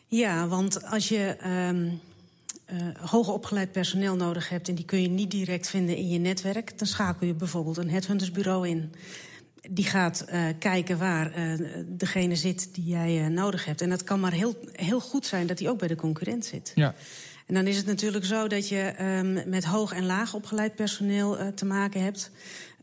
Ja, 0.07 0.49
want 0.49 0.85
als 0.85 1.09
je. 1.09 1.37
Um 1.69 2.01
uh, 2.73 3.11
hoger 3.11 3.33
opgeleid 3.33 3.73
personeel 3.73 4.17
nodig 4.17 4.49
hebt... 4.49 4.69
en 4.69 4.75
die 4.75 4.85
kun 4.85 5.03
je 5.03 5.09
niet 5.09 5.31
direct 5.31 5.69
vinden 5.69 5.97
in 5.97 6.09
je 6.09 6.19
netwerk... 6.19 6.79
dan 6.79 6.87
schakel 6.87 7.27
je 7.27 7.35
bijvoorbeeld 7.35 7.77
een 7.77 7.91
headhuntersbureau 7.91 8.69
in. 8.69 8.93
Die 9.71 9.85
gaat 9.85 10.25
uh, 10.33 10.45
kijken 10.59 10.99
waar 10.99 11.39
uh, 11.39 11.67
degene 11.87 12.37
zit 12.37 12.75
die 12.75 12.85
jij 12.85 13.29
nodig 13.29 13.65
hebt. 13.65 13.81
En 13.81 13.89
dat 13.89 14.05
kan 14.05 14.21
maar 14.21 14.33
heel, 14.33 14.57
heel 14.73 15.01
goed 15.01 15.27
zijn 15.27 15.47
dat 15.47 15.59
die 15.59 15.69
ook 15.71 15.79
bij 15.79 15.89
de 15.89 15.97
concurrent 15.97 16.45
zit. 16.45 16.73
Ja. 16.75 16.95
En 17.47 17.55
dan 17.55 17.67
is 17.67 17.77
het 17.77 17.87
natuurlijk 17.87 18.25
zo 18.25 18.47
dat 18.49 18.69
je 18.69 18.95
um, 19.01 19.49
met 19.51 19.65
hoog 19.65 19.93
en 19.93 20.07
laag 20.07 20.35
opgeleid 20.35 20.75
personeel 20.75 21.55
te 21.55 21.65
maken 21.65 22.03
hebt... 22.03 22.31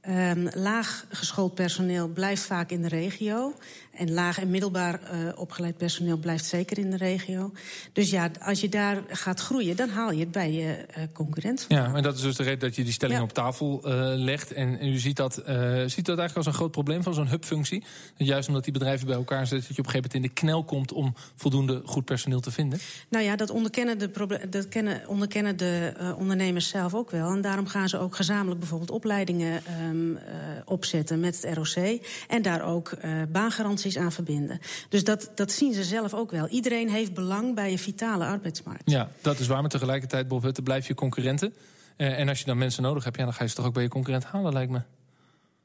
Um, 0.09 0.49
laag 0.53 1.05
geschoold 1.09 1.55
personeel 1.55 2.07
blijft 2.07 2.41
vaak 2.41 2.71
in 2.71 2.81
de 2.81 2.87
regio. 2.87 3.53
En 3.93 4.11
laag 4.11 4.39
en 4.39 4.49
middelbaar 4.49 4.99
uh, 5.03 5.29
opgeleid 5.35 5.77
personeel 5.77 6.17
blijft 6.17 6.45
zeker 6.45 6.77
in 6.77 6.89
de 6.89 6.97
regio. 6.97 7.51
Dus 7.91 8.09
ja, 8.09 8.31
als 8.41 8.61
je 8.61 8.69
daar 8.69 9.03
gaat 9.07 9.39
groeien, 9.39 9.75
dan 9.75 9.89
haal 9.89 10.11
je 10.11 10.19
het 10.19 10.31
bij 10.31 10.51
je 10.51 10.85
uh, 10.97 11.03
concurrent. 11.13 11.65
Ja, 11.67 11.93
en 11.93 12.03
dat 12.03 12.15
is 12.15 12.21
dus 12.21 12.35
de 12.35 12.43
reden 12.43 12.59
dat 12.59 12.75
je 12.75 12.83
die 12.83 12.93
stelling 12.93 13.17
ja. 13.17 13.23
op 13.23 13.33
tafel 13.33 13.81
uh, 13.85 13.91
legt. 14.15 14.53
En, 14.53 14.79
en, 14.79 14.87
u 14.87 14.97
ziet 14.97 15.15
dat, 15.15 15.33
ziet 15.33 16.05
dat 16.05 16.17
eigenlijk 16.17 16.35
als 16.35 16.45
een 16.45 16.53
groot 16.53 16.71
probleem 16.71 17.03
van 17.03 17.13
zo'n 17.13 17.27
hubfunctie. 17.27 17.83
Juist 18.17 18.47
omdat 18.47 18.63
die 18.63 18.73
bedrijven 18.73 19.07
bij 19.07 19.15
elkaar 19.15 19.47
zitten, 19.47 19.67
dat 19.67 19.75
je 19.75 19.81
op 19.81 19.85
een 19.85 19.91
gegeven 19.91 20.11
moment 20.11 20.13
in 20.13 20.21
de 20.21 20.41
knel 20.41 20.63
komt 20.63 20.91
om 20.91 21.13
voldoende 21.35 21.81
goed 21.85 22.05
personeel 22.05 22.39
te 22.39 22.51
vinden. 22.51 22.79
Nou 23.09 23.25
ja, 23.25 23.35
dat 23.35 23.49
onderkennen 23.49 23.99
de, 23.99 24.39
dat 24.49 24.67
kennen, 24.67 25.07
onderkennen 25.07 25.57
de 25.57 25.93
ondernemers 26.17 26.67
zelf 26.67 26.93
ook 26.93 27.11
wel. 27.11 27.31
En 27.31 27.41
daarom 27.41 27.67
gaan 27.67 27.89
ze 27.89 27.97
ook 27.99 28.15
gezamenlijk 28.15 28.59
bijvoorbeeld 28.59 28.91
opleidingen 28.91 29.61
um, 29.89 30.19
opzetten 30.65 31.19
met 31.19 31.41
het 31.41 31.57
ROC. 31.57 32.01
En 32.27 32.41
daar 32.41 32.61
ook 32.61 32.97
baangaranties 33.31 33.82
aan 33.97 34.11
verbinden. 34.11 34.59
Dus 34.89 35.03
dat, 35.03 35.31
dat 35.35 35.51
zien 35.51 35.73
ze 35.73 35.83
zelf 35.83 36.13
ook 36.13 36.31
wel. 36.31 36.47
Iedereen 36.47 36.89
heeft 36.89 37.13
belang 37.13 37.55
bij 37.55 37.71
een 37.71 37.79
vitale 37.79 38.25
arbeidsmarkt. 38.25 38.91
Ja, 38.91 39.09
dat 39.21 39.39
is 39.39 39.47
waar. 39.47 39.61
Maar 39.61 39.69
tegelijkertijd, 39.69 40.27
Bob 40.27 40.43
Hutte, 40.43 40.61
blijf 40.61 40.87
je 40.87 40.93
concurrenten. 40.93 41.53
en 41.95 42.29
als 42.29 42.39
je 42.39 42.45
dan 42.45 42.57
mensen 42.57 42.83
nodig 42.83 43.03
hebt, 43.03 43.17
ja, 43.17 43.23
dan 43.23 43.33
ga 43.33 43.43
je 43.43 43.49
ze 43.49 43.55
toch 43.55 43.65
ook 43.65 43.73
bij 43.73 43.83
je 43.83 43.89
concurrent 43.89 44.23
halen, 44.23 44.53
lijkt 44.53 44.71
me. 44.71 44.81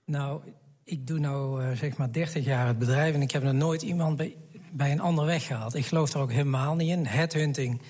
Nou, 0.05 0.41
ik 0.85 1.07
doe 1.07 1.19
nou 1.19 1.77
zeg 1.77 1.97
maar 1.97 2.13
30 2.13 2.45
jaar 2.45 2.67
het 2.67 2.79
bedrijf 2.79 3.15
en 3.15 3.23
ik 3.23 3.31
heb 3.31 3.43
nog 3.43 3.53
nooit 3.53 3.83
iemand 3.83 4.17
bij, 4.17 4.37
bij 4.73 4.93
een 4.93 5.01
ander 5.01 5.25
weggehaald. 5.25 5.75
Ik 5.75 5.87
geloof 5.87 6.13
er 6.13 6.21
ook 6.21 6.33
helemaal 6.33 6.75
niet 6.75 6.91
in. 6.91 7.07
Headhunting 7.07 7.81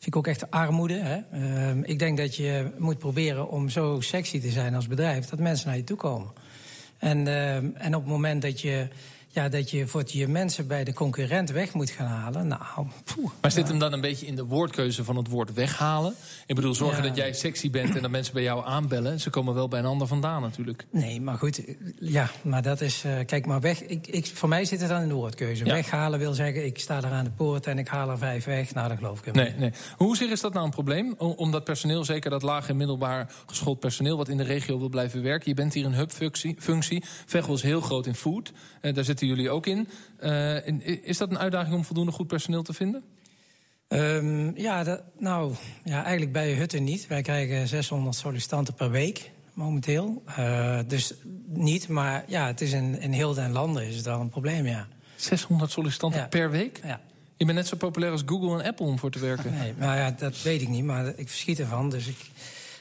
vind 0.00 0.14
ik 0.14 0.16
ook 0.16 0.26
echt 0.26 0.50
armoede. 0.50 0.94
Hè? 0.94 1.20
Uh, 1.34 1.82
ik 1.82 1.98
denk 1.98 2.18
dat 2.18 2.36
je 2.36 2.70
moet 2.78 2.98
proberen 2.98 3.50
om 3.50 3.68
zo 3.68 4.00
sexy 4.00 4.40
te 4.40 4.50
zijn 4.50 4.74
als 4.74 4.86
bedrijf... 4.86 5.26
dat 5.26 5.38
mensen 5.38 5.68
naar 5.68 5.76
je 5.76 5.84
toe 5.84 5.96
komen. 5.96 6.32
En, 6.98 7.26
uh, 7.26 7.54
en 7.56 7.94
op 7.94 8.02
het 8.02 8.10
moment 8.10 8.42
dat 8.42 8.60
je 8.60 8.88
ja, 9.32 9.48
dat 9.48 9.70
je 9.70 9.86
voor 9.86 10.02
je 10.06 10.28
mensen 10.28 10.66
bij 10.66 10.84
de 10.84 10.92
concurrent 10.92 11.50
weg 11.50 11.72
moet 11.72 11.90
gaan 11.90 12.06
halen. 12.06 12.46
Nou, 12.46 12.86
poeh, 13.04 13.30
maar 13.40 13.50
zit 13.50 13.68
hem 13.68 13.78
dan 13.78 13.92
een 13.92 14.00
beetje 14.00 14.26
in 14.26 14.36
de 14.36 14.44
woordkeuze 14.44 15.04
van 15.04 15.16
het 15.16 15.28
woord 15.28 15.52
weghalen? 15.52 16.14
Ik 16.46 16.54
bedoel, 16.54 16.74
zorgen 16.74 17.02
dat 17.02 17.16
jij 17.16 17.32
sexy 17.32 17.70
bent 17.70 17.94
en 17.96 18.02
dat 18.02 18.10
mensen 18.10 18.34
bij 18.34 18.42
jou 18.42 18.66
aanbellen. 18.66 19.20
Ze 19.20 19.30
komen 19.30 19.54
wel 19.54 19.68
bij 19.68 19.78
een 19.78 19.86
ander 19.86 20.06
vandaan 20.06 20.42
natuurlijk. 20.42 20.86
Nee, 20.90 21.20
maar 21.20 21.38
goed, 21.38 21.62
ja, 22.00 22.30
maar 22.42 22.62
dat 22.62 22.80
is. 22.80 23.04
Uh, 23.04 23.12
kijk, 23.26 23.46
maar 23.46 23.60
weg. 23.60 23.82
Ik, 23.82 24.06
ik, 24.06 24.26
voor 24.26 24.48
mij 24.48 24.64
zit 24.64 24.80
het 24.80 24.88
dan 24.88 25.02
in 25.02 25.08
de 25.08 25.14
woordkeuze. 25.14 25.64
Weghalen 25.64 26.18
wil 26.18 26.32
zeggen, 26.32 26.66
ik 26.66 26.78
sta 26.78 27.00
daar 27.00 27.12
aan 27.12 27.24
de 27.24 27.30
poort 27.30 27.66
en 27.66 27.78
ik 27.78 27.88
haal 27.88 28.10
er 28.10 28.18
vijf 28.18 28.44
weg. 28.44 28.74
Nou, 28.74 28.88
dat 28.88 28.96
geloof 28.96 29.26
ik 29.26 29.34
nee, 29.34 29.54
nee. 29.58 29.72
Hoezeer 29.96 30.30
is 30.30 30.40
dat 30.40 30.52
nou 30.52 30.64
een 30.64 30.70
probleem? 30.70 31.14
Omdat 31.18 31.64
personeel, 31.64 32.04
zeker 32.04 32.30
dat 32.30 32.42
laag 32.42 32.68
en 32.68 32.76
middelbaar 32.76 33.32
geschoold 33.46 33.80
personeel, 33.80 34.16
wat 34.16 34.28
in 34.28 34.36
de 34.36 34.42
regio 34.42 34.78
wil 34.78 34.88
blijven 34.88 35.22
werken. 35.22 35.48
Je 35.48 35.54
bent 35.54 35.74
hier 35.74 35.84
een 35.84 35.94
hubfunctie. 35.94 36.56
Functie. 36.58 37.04
Veghel 37.26 37.54
is 37.54 37.62
heel 37.62 37.80
groot 37.80 38.06
in 38.06 38.14
food. 38.14 38.52
Uh, 38.82 38.94
daar 38.94 39.04
zit 39.04 39.19
jullie 39.26 39.50
ook 39.50 39.66
in. 39.66 39.88
Uh, 40.20 40.66
is 41.08 41.18
dat 41.18 41.30
een 41.30 41.38
uitdaging 41.38 41.74
om 41.74 41.84
voldoende 41.84 42.12
goed 42.12 42.26
personeel 42.26 42.62
te 42.62 42.72
vinden? 42.72 43.04
Um, 43.88 44.56
ja, 44.56 44.84
dat, 44.84 45.02
nou, 45.18 45.54
ja, 45.84 46.02
eigenlijk 46.02 46.32
bij 46.32 46.52
Hutten 46.52 46.84
niet. 46.84 47.06
Wij 47.06 47.22
krijgen 47.22 47.68
600 47.68 48.16
sollicitanten 48.16 48.74
per 48.74 48.90
week 48.90 49.30
momenteel. 49.54 50.22
Uh, 50.38 50.78
dus 50.86 51.14
niet, 51.46 51.88
maar 51.88 52.24
ja, 52.26 52.46
het 52.46 52.60
is 52.60 52.72
in, 52.72 53.00
in 53.00 53.12
heel 53.12 53.34
den 53.34 53.52
landen 53.52 53.86
is 53.86 53.96
het 53.96 54.06
een 54.06 54.28
probleem, 54.28 54.66
ja. 54.66 54.88
600 55.16 55.70
sollicitanten 55.70 56.28
per 56.28 56.50
week? 56.50 56.80
Ja. 56.84 57.00
Je 57.36 57.44
bent 57.44 57.58
net 57.58 57.66
zo 57.66 57.76
populair 57.76 58.12
als 58.12 58.22
Google 58.26 58.62
en 58.62 58.68
Apple 58.68 58.86
om 58.86 58.98
voor 58.98 59.10
te 59.10 59.18
werken. 59.18 59.52
Nee, 59.58 59.74
maar 59.78 59.96
ja, 59.96 60.10
dat 60.10 60.42
weet 60.42 60.62
ik 60.62 60.68
niet, 60.68 60.84
maar 60.84 61.06
ik 61.06 61.28
verschiet 61.28 61.58
ervan. 61.58 61.90
Dus 61.90 62.06
ik 62.06 62.30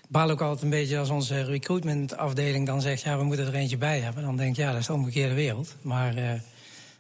baal 0.10 0.30
ook 0.30 0.42
altijd 0.42 0.64
een 0.64 0.70
beetje 0.70 0.98
als 0.98 1.10
onze 1.10 1.44
recruitmentafdeling 1.44 2.66
dan 2.66 2.82
zegt... 2.82 3.02
ja, 3.02 3.18
we 3.18 3.24
moeten 3.24 3.48
er 3.48 3.54
eentje 3.54 3.78
bij 3.78 4.00
hebben. 4.00 4.24
Dan 4.24 4.38
denk 4.38 4.50
ik, 4.50 4.58
ja, 4.58 4.72
dat 4.72 4.80
is 4.80 4.88
de 4.88 4.94
omgekeerde 4.94 5.36
wereld. 5.36 5.76
Maar... 5.82 6.14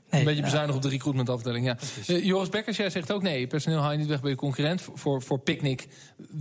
Nee, 0.09 0.21
een 0.21 0.27
beetje 0.27 0.43
bezuinig 0.43 0.75
op 0.75 0.81
de 0.81 0.89
recruitmentafdeling. 0.89 1.65
Ja. 1.65 1.77
Uh, 2.07 2.25
Joris 2.25 2.49
Bekkers, 2.49 2.77
jij 2.77 2.89
zegt 2.89 3.11
ook 3.11 3.21
nee, 3.21 3.47
personeel 3.47 3.79
haal 3.79 3.91
je 3.91 3.97
niet 3.97 4.07
weg 4.07 4.21
bij 4.21 4.29
je 4.29 4.35
concurrent. 4.35 4.81
Voor, 4.93 5.21
voor 5.21 5.39
Picnic 5.39 5.87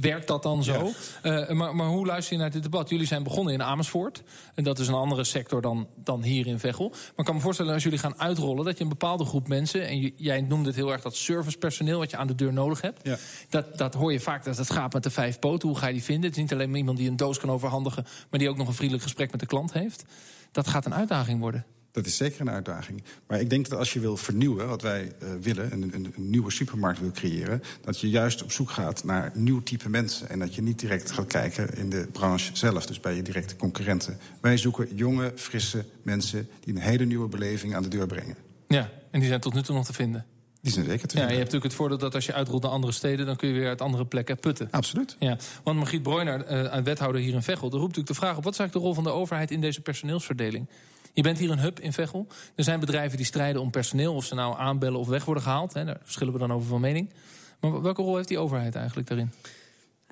werkt 0.01 0.27
dat 0.27 0.43
dan 0.43 0.65
zo. 0.65 0.93
Uh, 1.23 1.51
maar, 1.51 1.77
maar 1.77 1.87
hoe 1.87 2.07
luister 2.07 2.37
je 2.37 2.41
naar 2.41 2.51
dit 2.51 2.63
debat? 2.63 2.89
Jullie 2.89 3.07
zijn 3.07 3.23
begonnen 3.23 3.55
in 3.55 3.63
Amersfoort. 3.63 4.23
En 4.55 4.65
dat 4.65 4.79
is 4.79 4.89
een 4.89 4.95
andere 4.95 5.25
sector 5.25 5.61
dan, 5.61 5.89
dan 5.95 6.23
hier 6.23 6.47
in 6.47 6.59
Veghel. 6.59 6.89
Maar 6.89 7.13
ik 7.17 7.25
kan 7.25 7.35
me 7.35 7.41
voorstellen 7.41 7.73
als 7.73 7.83
jullie 7.83 7.99
gaan 7.99 8.19
uitrollen... 8.19 8.65
dat 8.65 8.77
je 8.77 8.83
een 8.83 8.89
bepaalde 8.89 9.25
groep 9.25 9.49
mensen... 9.49 9.87
en 9.87 10.13
jij 10.17 10.41
noemde 10.41 10.67
het 10.67 10.77
heel 10.77 10.93
erg 10.93 11.03
dat 11.03 11.17
servicepersoneel... 11.17 11.99
wat 11.99 12.11
je 12.11 12.17
aan 12.17 12.27
de 12.27 12.35
deur 12.35 12.53
nodig 12.53 12.81
hebt. 12.81 13.01
Ja. 13.03 13.17
Dat, 13.49 13.79
dat 13.79 13.95
hoor 13.95 14.13
je 14.13 14.21
vaak 14.21 14.45
dat 14.45 14.57
het 14.57 14.71
gaat 14.71 14.93
met 14.93 15.03
de 15.03 15.11
vijf 15.11 15.39
poten. 15.39 15.69
Hoe 15.69 15.79
ga 15.79 15.87
je 15.87 15.93
die 15.93 16.03
vinden? 16.03 16.25
Het 16.25 16.37
is 16.37 16.43
niet 16.43 16.53
alleen 16.53 16.69
maar 16.69 16.79
iemand 16.79 16.99
die 16.99 17.09
een 17.09 17.17
doos 17.17 17.39
kan 17.39 17.51
overhandigen... 17.51 18.07
maar 18.31 18.41
die 18.41 18.49
ook 18.49 18.57
nog 18.57 18.69
een 18.69 18.75
vriendelijk 18.75 19.05
gesprek 19.05 19.31
met 19.31 19.41
de 19.41 19.47
klant 19.47 19.73
heeft. 19.73 20.05
Dat 20.53 20.69
gaat 20.69 20.87
een 20.87 20.95
uitdaging 20.95 21.41
worden. 21.41 21.65
Dat 21.99 22.07
is 22.07 22.17
zeker 22.17 22.41
een 22.41 22.51
uitdaging. 22.51 23.03
Maar 23.27 23.41
ik 23.41 23.51
denk 23.51 23.69
dat 23.69 23.79
als 23.79 23.93
je 23.93 24.01
wil 24.01 24.17
vernieuwen, 24.17 24.69
wat 24.69 24.83
wij 24.83 25.13
uh, 25.23 25.29
willen, 25.41 25.73
een, 25.73 25.83
een, 25.83 26.13
een, 26.17 26.31
nieuwe 26.31 26.51
supermarkt 26.51 27.01
wil 27.01 27.11
creëren, 27.11 27.63
dat 27.85 28.01
je 28.01 28.11
juist 28.11 28.43
op 28.43 28.53
zoek 28.53 28.71
gaat 28.71 29.05
naar 29.05 29.33
nieuw 29.35 29.63
type 29.63 29.89
mensen. 29.89 30.29
En 30.29 30.39
dat 30.39 30.55
je 30.55 30.63
niet 30.63 30.79
direct 30.79 31.11
gaat 31.11 31.27
kijken 31.27 31.75
in 31.75 31.91
de 31.91 32.09
branche 32.13 32.57
zelf, 32.57 32.87
dus 32.87 33.01
bij 33.01 33.15
je 33.15 33.23
directe 33.23 33.57
concurrenten. 33.57 34.19
Wij 34.41 34.57
zoeken 34.57 34.95
jonge, 34.95 35.33
frisse 35.37 35.85
mensen 36.03 36.49
die 36.61 36.75
een 36.75 36.81
hele 36.81 37.05
nieuwe 37.05 37.29
beleving 37.29 37.75
aan 37.75 37.83
de 37.83 37.89
deur 37.89 38.07
brengen. 38.07 38.37
Ja, 38.69 38.91
en 39.11 39.21
die 39.21 39.29
zijn 39.29 39.41
tot 39.41 39.55
nu 39.55 39.63
toe 39.63 39.75
nog 39.75 39.87
te 39.87 39.93
vinden. 39.93 40.27
Die 40.61 40.73
zijn 40.73 40.85
zeker 40.85 41.09
te 41.09 41.17
vinden. 41.17 41.29
Ja, 41.29 41.37
je 41.37 41.41
hebt 41.41 41.53
natuurlijk 41.53 41.65
het 41.65 41.75
voordeel 41.75 41.99
dat 41.99 42.15
als 42.15 42.27
je 42.27 42.35
uitrolt 42.35 42.63
naar 42.63 42.71
andere 42.71 42.93
steden... 42.93 43.27
dan 43.27 43.37
kun 43.37 43.49
je 43.49 43.55
weer 43.55 43.69
uit 43.69 43.81
andere 43.81 44.07
plekken 44.07 44.39
putten. 44.39 44.69
Absoluut. 44.71 45.17
Ja, 45.19 45.39
want 45.63 45.77
Margriet 45.77 46.03
Broijner, 46.03 46.67
uh, 46.75 46.83
wethouder 46.83 47.21
hier 47.21 47.35
in 47.35 47.43
Veghel... 47.43 47.69
roept 47.69 47.81
natuurlijk 47.81 48.07
de 48.09 48.15
vraag 48.15 48.37
op... 48.37 48.45
wat 48.45 48.53
is 48.53 48.59
eigenlijk 48.59 48.73
de 48.73 48.79
rol 48.79 49.05
van 49.05 49.13
de 49.13 49.21
overheid 49.21 49.51
in 49.51 49.61
deze 49.61 49.81
personeelsverdeling? 49.81 50.69
Je 51.13 51.23
bent 51.23 51.39
hier 51.39 51.51
een 51.51 51.59
hub 51.59 51.81
in 51.81 51.93
Veghel. 51.93 52.27
Er 52.55 52.65
zijn 52.65 52.81
bedrijven 52.81 53.17
die 53.17 53.27
strijden 53.27 53.63
om 53.63 53.71
personeel, 53.71 54.15
of 54.15 54.25
ze 54.25 54.35
nou 54.35 54.59
aanbellen 54.59 55.01
of 55.01 55.09
weg 55.09 55.25
worden 55.25 55.43
gehaald. 55.43 55.73
Hè, 55.73 55.85
daar 55.85 56.01
verschillen 56.03 56.33
we 56.33 56.39
dan 56.39 56.53
over 56.53 56.69
van 56.69 56.81
mening. 56.81 57.13
Maar 57.61 57.83
welke 57.83 58.03
rol 58.03 58.17
heeft 58.17 58.29
die 58.29 58.39
overheid 58.39 58.75
eigenlijk 58.75 59.09
daarin? 59.09 59.33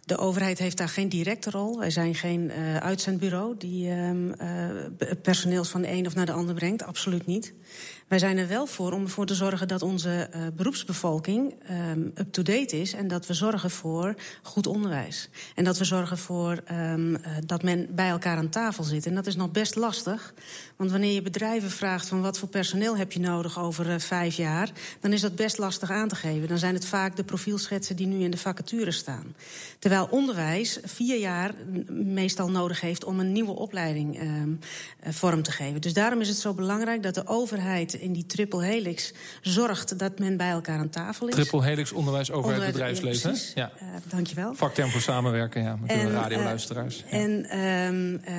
De 0.05 0.17
overheid 0.17 0.59
heeft 0.59 0.77
daar 0.77 0.89
geen 0.89 1.09
directe 1.09 1.51
rol. 1.51 1.79
Wij 1.79 1.91
zijn 1.91 2.15
geen 2.15 2.51
uh, 2.51 2.77
uitzendbureau 2.77 3.55
die 3.59 3.89
uh, 3.89 4.21
personeels 5.23 5.69
van 5.69 5.83
de 5.83 5.91
een 5.91 6.07
of 6.07 6.15
naar 6.15 6.27
de 6.27 6.33
ander 6.33 6.55
brengt. 6.55 6.83
Absoluut 6.83 7.27
niet. 7.27 7.53
Wij 8.09 8.19
zijn 8.19 8.39
er 8.39 8.49
wel 8.49 8.67
voor 8.67 8.93
om 8.93 9.03
ervoor 9.03 9.27
te 9.27 9.35
zorgen 9.35 9.69
dat 9.69 9.83
onze 9.83 10.29
uh, 10.35 10.47
beroepsbevolking 10.57 11.55
um, 11.71 12.13
up-to-date 12.15 12.81
is. 12.81 12.93
En 12.93 13.09
dat 13.09 13.27
we 13.27 13.35
zorgen 13.35 13.71
voor 13.71 14.15
goed 14.43 14.67
onderwijs. 14.67 15.29
En 15.55 15.65
dat 15.65 15.79
we 15.79 15.85
zorgen 15.85 16.19
voor 16.19 16.63
um, 16.73 17.11
uh, 17.11 17.17
dat 17.47 17.63
men 17.63 17.89
bij 17.91 18.09
elkaar 18.09 18.37
aan 18.37 18.49
tafel 18.49 18.85
zit. 18.85 19.07
En 19.07 19.15
dat 19.15 19.27
is 19.27 19.37
nog 19.37 19.51
best 19.51 19.75
lastig. 19.75 20.35
Want 20.77 20.91
wanneer 20.91 21.13
je 21.13 21.23
bedrijven 21.23 21.71
vraagt 21.71 22.09
van 22.09 22.21
wat 22.21 22.39
voor 22.39 22.49
personeel 22.49 22.97
heb 22.97 23.13
je 23.13 23.21
nodig 23.21 23.59
over 23.59 23.87
uh, 23.87 23.99
vijf 23.99 24.37
jaar, 24.37 24.71
dan 25.01 25.13
is 25.13 25.21
dat 25.21 25.37
best 25.37 25.59
lastig 25.59 25.91
aan 25.91 26.09
te 26.09 26.17
geven. 26.17 26.49
Dan 26.49 26.59
zijn 26.59 26.75
het 26.75 26.87
vaak 26.87 27.17
de 27.17 27.25
profielschetsen 27.25 27.97
die 27.97 28.07
nu 28.07 28.25
in 28.25 28.31
de 28.31 28.37
vacature 28.37 28.91
staan. 28.91 29.35
Terwijl 29.79 30.09
onderwijs 30.11 30.79
vier 30.85 31.19
jaar 31.19 31.55
meestal 31.91 32.51
nodig 32.51 32.81
heeft 32.81 33.05
om 33.05 33.21
een 33.21 33.33
nieuwe 33.33 33.57
opleiding 33.57 34.21
um, 34.21 34.61
vorm 35.05 35.43
te 35.43 35.53
geven. 35.53 35.81
Dus 35.81 35.93
daarom 35.93 36.21
is 36.21 36.29
het 36.29 36.39
zo 36.39 36.55
belangrijk 36.55 37.03
dat 37.03 37.15
de 37.15 37.27
overheid 37.27 37.95
in 38.01 38.13
die 38.13 38.27
triple 38.27 38.65
helix 38.65 39.13
zorgt 39.41 39.99
dat 39.99 40.19
men 40.19 40.37
bij 40.37 40.51
elkaar 40.51 40.79
aan 40.79 40.91
tafel 40.91 41.29
is. 41.29 41.35
Triple 41.35 41.65
helix 41.65 41.93
onderwijs, 41.93 42.31
overheid, 42.31 42.67
Onderwijs, 42.67 43.01
bedrijfsleven. 43.01 43.53
Ja, 43.55 43.73
ja. 43.81 43.87
Uh, 43.87 43.95
dankjewel. 44.11 44.55
Vakterm 44.55 44.91
voor 44.91 45.01
samenwerken, 45.01 45.63
ja, 45.63 45.77
met 45.77 45.91
en, 45.91 46.07
de 46.07 46.13
radioluisteraars. 46.13 47.05
Uh, 47.05 47.13
ja. 47.13 47.19
En 47.19 47.59
um, 47.95 48.21
uh, 48.29 48.39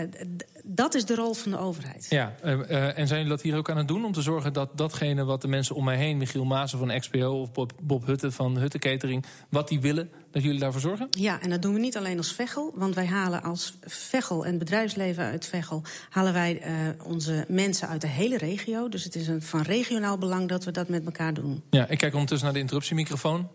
dat 0.63 0.95
is 0.95 1.05
de 1.05 1.15
rol 1.15 1.33
van 1.33 1.51
de 1.51 1.57
overheid. 1.57 2.05
Ja, 2.09 2.35
en 2.41 3.07
zijn 3.07 3.19
jullie 3.19 3.27
dat 3.27 3.41
hier 3.41 3.55
ook 3.55 3.69
aan 3.69 3.77
het 3.77 3.87
doen? 3.87 4.05
Om 4.05 4.11
te 4.11 4.21
zorgen 4.21 4.53
dat 4.53 4.77
datgene 4.77 5.23
wat 5.23 5.41
de 5.41 5.47
mensen 5.47 5.75
om 5.75 5.83
mij 5.83 5.97
heen... 5.97 6.17
Michiel 6.17 6.45
Maassen 6.45 6.79
van 6.79 6.99
XPO 6.99 7.41
of 7.41 7.51
Bob, 7.51 7.73
Bob 7.81 8.05
Hutte 8.05 8.31
van 8.31 8.57
Hutte 8.57 8.79
Catering... 8.79 9.25
wat 9.49 9.67
die 9.67 9.79
willen, 9.79 10.09
dat 10.37 10.45
jullie 10.45 10.59
daarvoor 10.59 10.81
zorgen? 10.81 11.07
Ja, 11.09 11.41
en 11.41 11.49
dat 11.49 11.61
doen 11.61 11.73
we 11.73 11.79
niet 11.79 11.97
alleen 11.97 12.17
als 12.17 12.33
Veghel. 12.33 12.71
Want 12.75 12.95
wij 12.95 13.05
halen 13.05 13.43
als 13.43 13.77
Veghel 13.81 14.45
en 14.45 14.57
bedrijfsleven 14.57 15.23
uit 15.23 15.45
Veghel... 15.45 15.83
halen 16.09 16.33
wij 16.33 16.61
uh, 16.61 16.73
onze 17.03 17.45
mensen 17.47 17.87
uit 17.87 18.01
de 18.01 18.07
hele 18.07 18.37
regio. 18.37 18.89
Dus 18.89 19.03
het 19.03 19.15
is 19.15 19.27
een, 19.27 19.41
van 19.41 19.61
regionaal 19.61 20.17
belang 20.17 20.47
dat 20.47 20.63
we 20.63 20.71
dat 20.71 20.87
met 20.87 21.05
elkaar 21.05 21.33
doen. 21.33 21.63
Ja, 21.69 21.87
ik 21.87 21.97
kijk 21.97 22.13
ondertussen 22.13 22.45
naar 22.45 22.55
de 22.55 22.61
interruptiemicrofoon. 22.61 23.47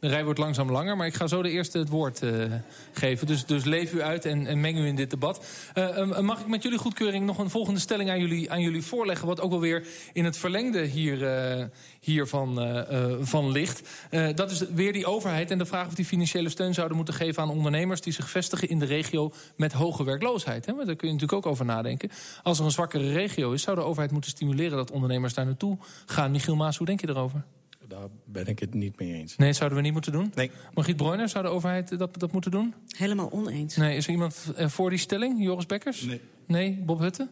De 0.00 0.08
rij 0.08 0.24
wordt 0.24 0.38
langzaam 0.38 0.70
langer, 0.70 0.96
maar 0.96 1.06
ik 1.06 1.14
ga 1.14 1.26
zo 1.26 1.42
de 1.42 1.50
eerste 1.50 1.78
het 1.78 1.88
woord 1.88 2.22
uh, 2.22 2.44
geven. 2.92 3.26
Dus, 3.26 3.46
dus 3.46 3.64
leef 3.64 3.92
u 3.92 4.02
uit 4.02 4.24
en, 4.24 4.46
en, 4.46 4.60
meng 4.60 4.78
u 4.78 4.86
in 4.86 4.96
dit 4.96 5.10
debat. 5.10 5.46
Uh, 5.74 5.98
uh, 5.98 6.18
mag 6.18 6.40
ik 6.40 6.46
met 6.46 6.62
jullie 6.62 6.78
goedkeuring 6.78 7.26
nog 7.26 7.38
een 7.38 7.50
volgende 7.50 7.80
stelling 7.80 8.10
aan 8.10 8.20
jullie, 8.20 8.50
aan 8.50 8.60
jullie 8.60 8.82
voorleggen... 8.82 9.26
wat 9.26 9.40
ook 9.40 9.50
wel 9.50 9.60
weer 9.60 9.86
in 10.12 10.24
het 10.24 10.36
verlengde 10.36 10.84
hier, 10.84 11.70
hiervan 12.00 12.76
van 13.20 13.50
ligt. 13.50 13.88
dat 14.34 14.50
is 14.50 14.58
weer 14.74 14.92
die 14.92 15.06
overheid 15.06 15.50
en 15.50 15.58
de 15.58 15.66
vraag 15.66 15.86
of 15.86 15.94
die 15.94 16.04
financiële 16.04 16.48
steun 16.48 16.74
zouden 16.74 16.96
moeten 16.96 17.14
geven... 17.14 17.42
aan 17.42 17.50
ondernemers 17.50 18.00
die 18.00 18.12
zich 18.12 18.30
vestigen 18.30 18.68
in 18.68 18.78
de 18.78 18.86
regio 18.86 19.32
met 19.56 19.72
hoge 19.72 20.04
werkloosheid. 20.04 20.66
Hè? 20.66 20.72
Maar 20.72 20.86
daar 20.86 20.96
kun 20.96 21.08
je 21.08 21.14
natuurlijk 21.14 21.46
ook 21.46 21.52
over 21.52 21.64
nadenken. 21.64 22.10
Als 22.42 22.58
er 22.58 22.64
een 22.64 22.70
zwakkere 22.70 23.12
regio 23.12 23.52
is, 23.52 23.62
zou 23.62 23.76
de 23.76 23.82
overheid 23.82 24.12
moeten 24.12 24.30
stimuleren... 24.30 24.76
dat 24.76 24.90
ondernemers 24.90 25.34
daar 25.34 25.46
naartoe 25.46 25.78
gaan. 26.06 26.30
Michiel 26.30 26.56
Maas, 26.56 26.76
hoe 26.76 26.86
denk 26.86 27.00
je 27.00 27.08
erover? 27.08 27.44
Daar 27.88 28.08
ben 28.24 28.46
ik 28.46 28.58
het 28.58 28.74
niet 28.74 28.98
mee 28.98 29.12
eens. 29.12 29.36
Nee, 29.36 29.52
zouden 29.52 29.78
we 29.78 29.84
niet 29.84 29.92
moeten 29.92 30.12
doen? 30.12 30.32
Nee. 30.34 30.50
Margriet 30.74 30.96
Broijner, 30.96 31.28
zou 31.28 31.44
de 31.44 31.50
overheid 31.50 31.98
dat, 31.98 32.18
dat 32.20 32.32
moeten 32.32 32.50
doen? 32.50 32.74
Helemaal 32.96 33.32
oneens. 33.32 33.76
Nee, 33.76 33.96
is 33.96 34.04
er 34.04 34.10
iemand 34.10 34.44
voor 34.56 34.90
die 34.90 34.98
stelling? 34.98 35.42
Joris 35.42 35.66
Bekkers? 35.66 36.02
Nee. 36.02 36.20
Nee, 36.46 36.82
Bob 36.86 36.98
Hutte? 36.98 37.28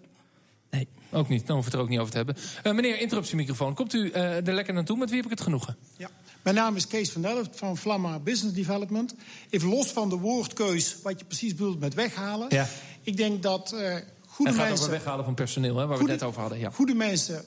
Nee. 0.70 0.88
Ook 1.10 1.28
niet, 1.28 1.46
dan 1.46 1.56
hoeven 1.56 1.56
we 1.56 1.64
het 1.64 1.74
er 1.74 1.80
ook 1.80 1.88
niet 1.88 1.98
over 1.98 2.10
te 2.10 2.16
hebben. 2.16 2.36
Uh, 2.64 2.72
meneer, 2.72 3.00
interruptiemicrofoon, 3.00 3.74
komt 3.74 3.94
u 3.94 3.98
uh, 3.98 4.46
er 4.46 4.54
lekker 4.54 4.74
naartoe? 4.74 4.96
Met 4.96 5.08
wie 5.08 5.16
heb 5.16 5.24
ik 5.24 5.30
het 5.30 5.40
genoegen? 5.40 5.76
Ja, 5.96 6.10
mijn 6.42 6.56
naam 6.56 6.76
is 6.76 6.86
Kees 6.86 7.10
van 7.10 7.22
Delft 7.22 7.56
van 7.58 7.76
Vlamma 7.76 8.18
Business 8.18 8.54
Development. 8.54 9.14
Even 9.50 9.68
los 9.68 9.90
van 9.90 10.08
de 10.08 10.16
woordkeus, 10.16 10.96
wat 11.02 11.18
je 11.18 11.24
precies 11.24 11.54
bedoelt 11.54 11.80
met 11.80 11.94
weghalen. 11.94 12.46
Ja. 12.50 12.66
Ik 13.02 13.16
denk 13.16 13.42
dat 13.42 13.72
uh, 13.74 13.80
goede 14.26 14.50
het 14.50 14.60
gaat 14.60 14.68
mensen... 14.68 14.72
over 14.72 14.90
weghalen 14.90 15.24
van 15.24 15.34
personeel, 15.34 15.76
hè, 15.76 15.86
waar 15.86 15.96
goede, 15.96 16.04
we 16.04 16.10
het 16.10 16.20
net 16.20 16.28
over 16.28 16.40
hadden. 16.40 16.58
Ja. 16.58 16.70
Goede 16.70 16.94
mensen 16.94 17.44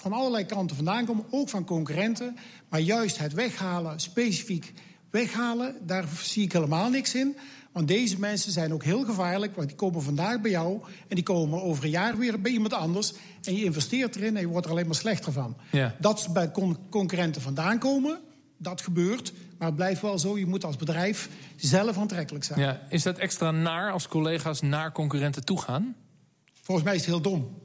van 0.00 0.12
allerlei 0.12 0.44
kanten 0.44 0.76
vandaan 0.76 1.04
komen, 1.04 1.24
ook 1.30 1.48
van 1.48 1.64
concurrenten. 1.64 2.36
Maar 2.68 2.80
juist 2.80 3.18
het 3.18 3.32
weghalen 3.32 4.00
specifiek 4.00 4.72
weghalen, 5.10 5.76
daar 5.86 6.04
zie 6.22 6.42
ik 6.42 6.52
helemaal 6.52 6.90
niks 6.90 7.14
in. 7.14 7.36
Want 7.72 7.88
deze 7.88 8.18
mensen 8.18 8.52
zijn 8.52 8.72
ook 8.72 8.84
heel 8.84 9.04
gevaarlijk. 9.04 9.56
Want 9.56 9.68
die 9.68 9.76
komen 9.76 10.02
vandaag 10.02 10.40
bij 10.40 10.50
jou 10.50 10.80
en 11.08 11.14
die 11.14 11.24
komen 11.24 11.62
over 11.62 11.84
een 11.84 11.90
jaar 11.90 12.18
weer 12.18 12.40
bij 12.40 12.52
iemand 12.52 12.72
anders. 12.72 13.12
En 13.42 13.56
je 13.56 13.64
investeert 13.64 14.16
erin 14.16 14.36
en 14.36 14.40
je 14.40 14.48
wordt 14.48 14.66
er 14.66 14.72
alleen 14.72 14.86
maar 14.86 14.94
slechter 14.94 15.32
van. 15.32 15.56
Ja. 15.70 15.94
Dat 15.98 16.20
ze 16.20 16.32
bij 16.32 16.50
con 16.50 16.78
concurrenten 16.90 17.42
vandaan 17.42 17.78
komen, 17.78 18.20
dat 18.56 18.80
gebeurt. 18.80 19.32
Maar 19.58 19.68
het 19.68 19.76
blijft 19.76 20.02
wel 20.02 20.18
zo, 20.18 20.38
je 20.38 20.46
moet 20.46 20.64
als 20.64 20.76
bedrijf 20.76 21.28
zelf 21.56 21.98
aantrekkelijk 21.98 22.44
zijn. 22.44 22.60
Ja. 22.60 22.80
Is 22.88 23.02
dat 23.02 23.18
extra 23.18 23.50
naar 23.50 23.92
als 23.92 24.08
collega's 24.08 24.60
naar 24.60 24.92
concurrenten 24.92 25.44
toe 25.44 25.60
gaan? 25.60 25.94
Volgens 26.62 26.86
mij 26.86 26.96
is 26.96 27.00
het 27.00 27.10
heel 27.10 27.22
dom. 27.22 27.59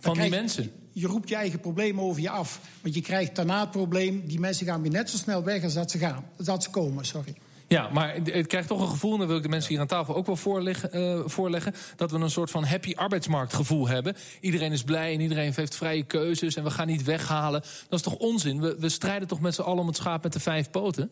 Van 0.00 0.18
die 0.18 0.30
mensen? 0.30 0.72
Je 0.92 1.06
roept 1.06 1.28
je 1.28 1.34
eigen 1.34 1.60
probleem 1.60 2.00
over 2.00 2.22
je 2.22 2.30
af. 2.30 2.60
Want 2.80 2.94
je 2.94 3.00
krijgt 3.00 3.36
daarna 3.36 3.60
het 3.60 3.70
probleem... 3.70 4.26
die 4.26 4.40
mensen 4.40 4.66
gaan 4.66 4.82
weer 4.82 4.90
net 4.90 5.10
zo 5.10 5.16
snel 5.16 5.44
weg 5.44 5.62
als 5.64 5.74
dat 5.74 5.90
ze, 5.90 5.98
gaan, 5.98 6.24
dat 6.36 6.62
ze 6.62 6.70
komen. 6.70 7.04
Sorry. 7.04 7.34
Ja, 7.68 7.88
maar 7.88 8.14
het 8.14 8.46
krijgt 8.46 8.68
toch 8.68 8.80
een 8.80 8.88
gevoel, 8.88 9.12
en 9.12 9.18
dat 9.18 9.26
wil 9.28 9.36
ik 9.36 9.42
de 9.42 9.48
mensen 9.48 9.70
hier 9.70 9.80
aan 9.80 9.86
tafel 9.86 10.14
ook 10.14 10.26
wel 10.26 10.36
voorleggen, 10.36 10.92
eh, 10.92 11.20
voorleggen, 11.24 11.74
dat 11.96 12.10
we 12.10 12.18
een 12.18 12.30
soort 12.30 12.50
van 12.50 12.64
happy 12.64 12.94
arbeidsmarktgevoel 12.94 13.88
hebben. 13.88 14.16
Iedereen 14.40 14.72
is 14.72 14.82
blij 14.82 15.12
en 15.14 15.20
iedereen 15.20 15.52
heeft 15.56 15.76
vrije 15.76 16.02
keuzes 16.02 16.56
en 16.56 16.64
we 16.64 16.70
gaan 16.70 16.86
niet 16.86 17.02
weghalen. 17.02 17.60
Dat 17.60 17.98
is 17.98 18.02
toch 18.04 18.16
onzin? 18.16 18.60
We, 18.60 18.76
we 18.78 18.88
strijden 18.88 19.28
toch 19.28 19.40
met 19.40 19.54
z'n 19.54 19.60
allen 19.60 19.80
om 19.80 19.86
het 19.86 19.96
schaap 19.96 20.22
met 20.22 20.32
de 20.32 20.40
vijf 20.40 20.70
poten? 20.70 21.10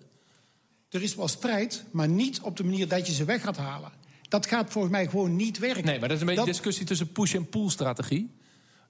Er 0.91 1.03
is 1.03 1.15
wel 1.15 1.29
strijd, 1.29 1.85
maar 1.91 2.09
niet 2.09 2.41
op 2.41 2.57
de 2.57 2.65
manier 2.65 2.89
dat 2.89 3.07
je 3.07 3.13
ze 3.13 3.25
weg 3.25 3.43
gaat 3.43 3.57
halen. 3.57 3.93
Dat 4.29 4.47
gaat 4.47 4.71
volgens 4.71 4.93
mij 4.93 5.07
gewoon 5.09 5.37
niet 5.37 5.59
werken. 5.59 5.85
Nee, 5.85 5.99
maar 5.99 6.09
dat 6.09 6.17
is 6.17 6.21
een 6.21 6.27
beetje 6.29 6.43
een 6.43 6.49
discussie 6.49 6.87
tussen 6.87 7.13
push- 7.13 7.35
en 7.35 7.49
pull-strategie. 7.49 8.31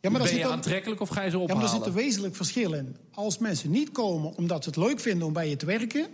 Ja, 0.01 0.11
maar 0.11 0.23
ben 0.23 0.35
je 0.37 0.47
aantrekkelijk 0.49 1.01
of 1.01 1.09
ga 1.09 1.23
je 1.23 1.31
ze 1.31 1.37
Ja, 1.37 1.43
ophalen? 1.43 1.63
maar 1.63 1.73
er 1.73 1.79
zit 1.79 1.87
een 1.87 1.93
wezenlijk 2.03 2.37
verschil 2.37 2.73
in. 2.73 2.97
Als 3.15 3.39
mensen 3.39 3.71
niet 3.71 3.93
komen 3.93 4.37
omdat 4.37 4.63
ze 4.65 4.69
het 4.71 4.79
leuk 4.79 5.01
vinden 5.01 5.27
om 5.27 5.33
bij 5.33 5.49
je 5.49 5.57
te 5.57 5.67
werken... 5.67 6.07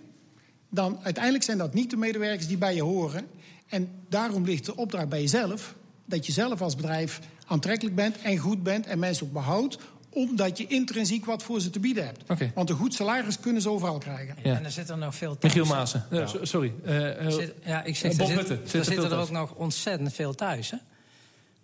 dan 0.71 0.99
uiteindelijk 1.03 1.45
zijn 1.45 1.59
dat 1.59 1.75
niet 1.75 1.91
de 1.91 1.97
medewerkers 1.97 2.47
die 2.47 2.59
bij 2.59 2.75
je 2.75 2.83
horen. 2.83 3.27
En 3.69 3.89
daarom 4.09 4.45
ligt 4.45 4.65
de 4.65 4.77
opdracht 4.77 5.09
bij 5.09 5.21
jezelf... 5.21 5.75
dat 6.05 6.27
je 6.27 6.33
zelf 6.33 6.63
als 6.63 6.77
bedrijf 6.77 7.21
aantrekkelijk 7.47 7.97
bent 7.97 8.17
en 8.23 8.37
goed 8.39 8.63
bent... 8.63 8.87
en 8.87 8.99
mensen 8.99 9.27
ook 9.27 9.33
behoudt 9.33 9.79
omdat 10.11 10.59
je 10.59 10.67
intrinsiek 10.67 11.25
wat 11.25 11.43
voor 11.43 11.61
ze 11.61 11.71
te 11.71 11.81
bieden 11.81 12.05
hebt. 12.05 12.23
Oké. 12.31 12.53
Want 12.55 12.71
een 12.71 12.77
goed 12.77 12.95
salaris 12.95 13.41
kunnen 13.41 13.63
ze 13.63 13.69
overal 13.71 13.99
krijgen. 13.99 14.37
Ja. 14.43 14.57
En 14.57 14.65
er 14.65 14.99
nog 14.99 15.15
veel 15.15 15.39
thuis. 15.39 15.55
Michiel 15.55 15.75
Maassen. 15.75 16.07
Eh, 16.11 16.27
so- 16.27 16.45
sorry. 16.45 16.73
eh, 16.85 17.27
eh, 17.27 17.33
Zit- 17.33 17.55
ja, 17.65 17.83
ik 17.83 17.97
zeg, 17.97 18.17
Bob 18.17 18.29
er, 18.29 18.35
zit- 18.37 18.49
er 18.51 18.57
Zit 18.65 18.75
er 18.75 18.85
zitten 18.85 19.05
er 19.05 19.11
thuis? 19.11 19.23
ook 19.23 19.31
nog 19.31 19.53
ontzettend 19.55 20.13
veel 20.13 20.35
thuis. 20.35 20.71
Hè? 20.71 20.77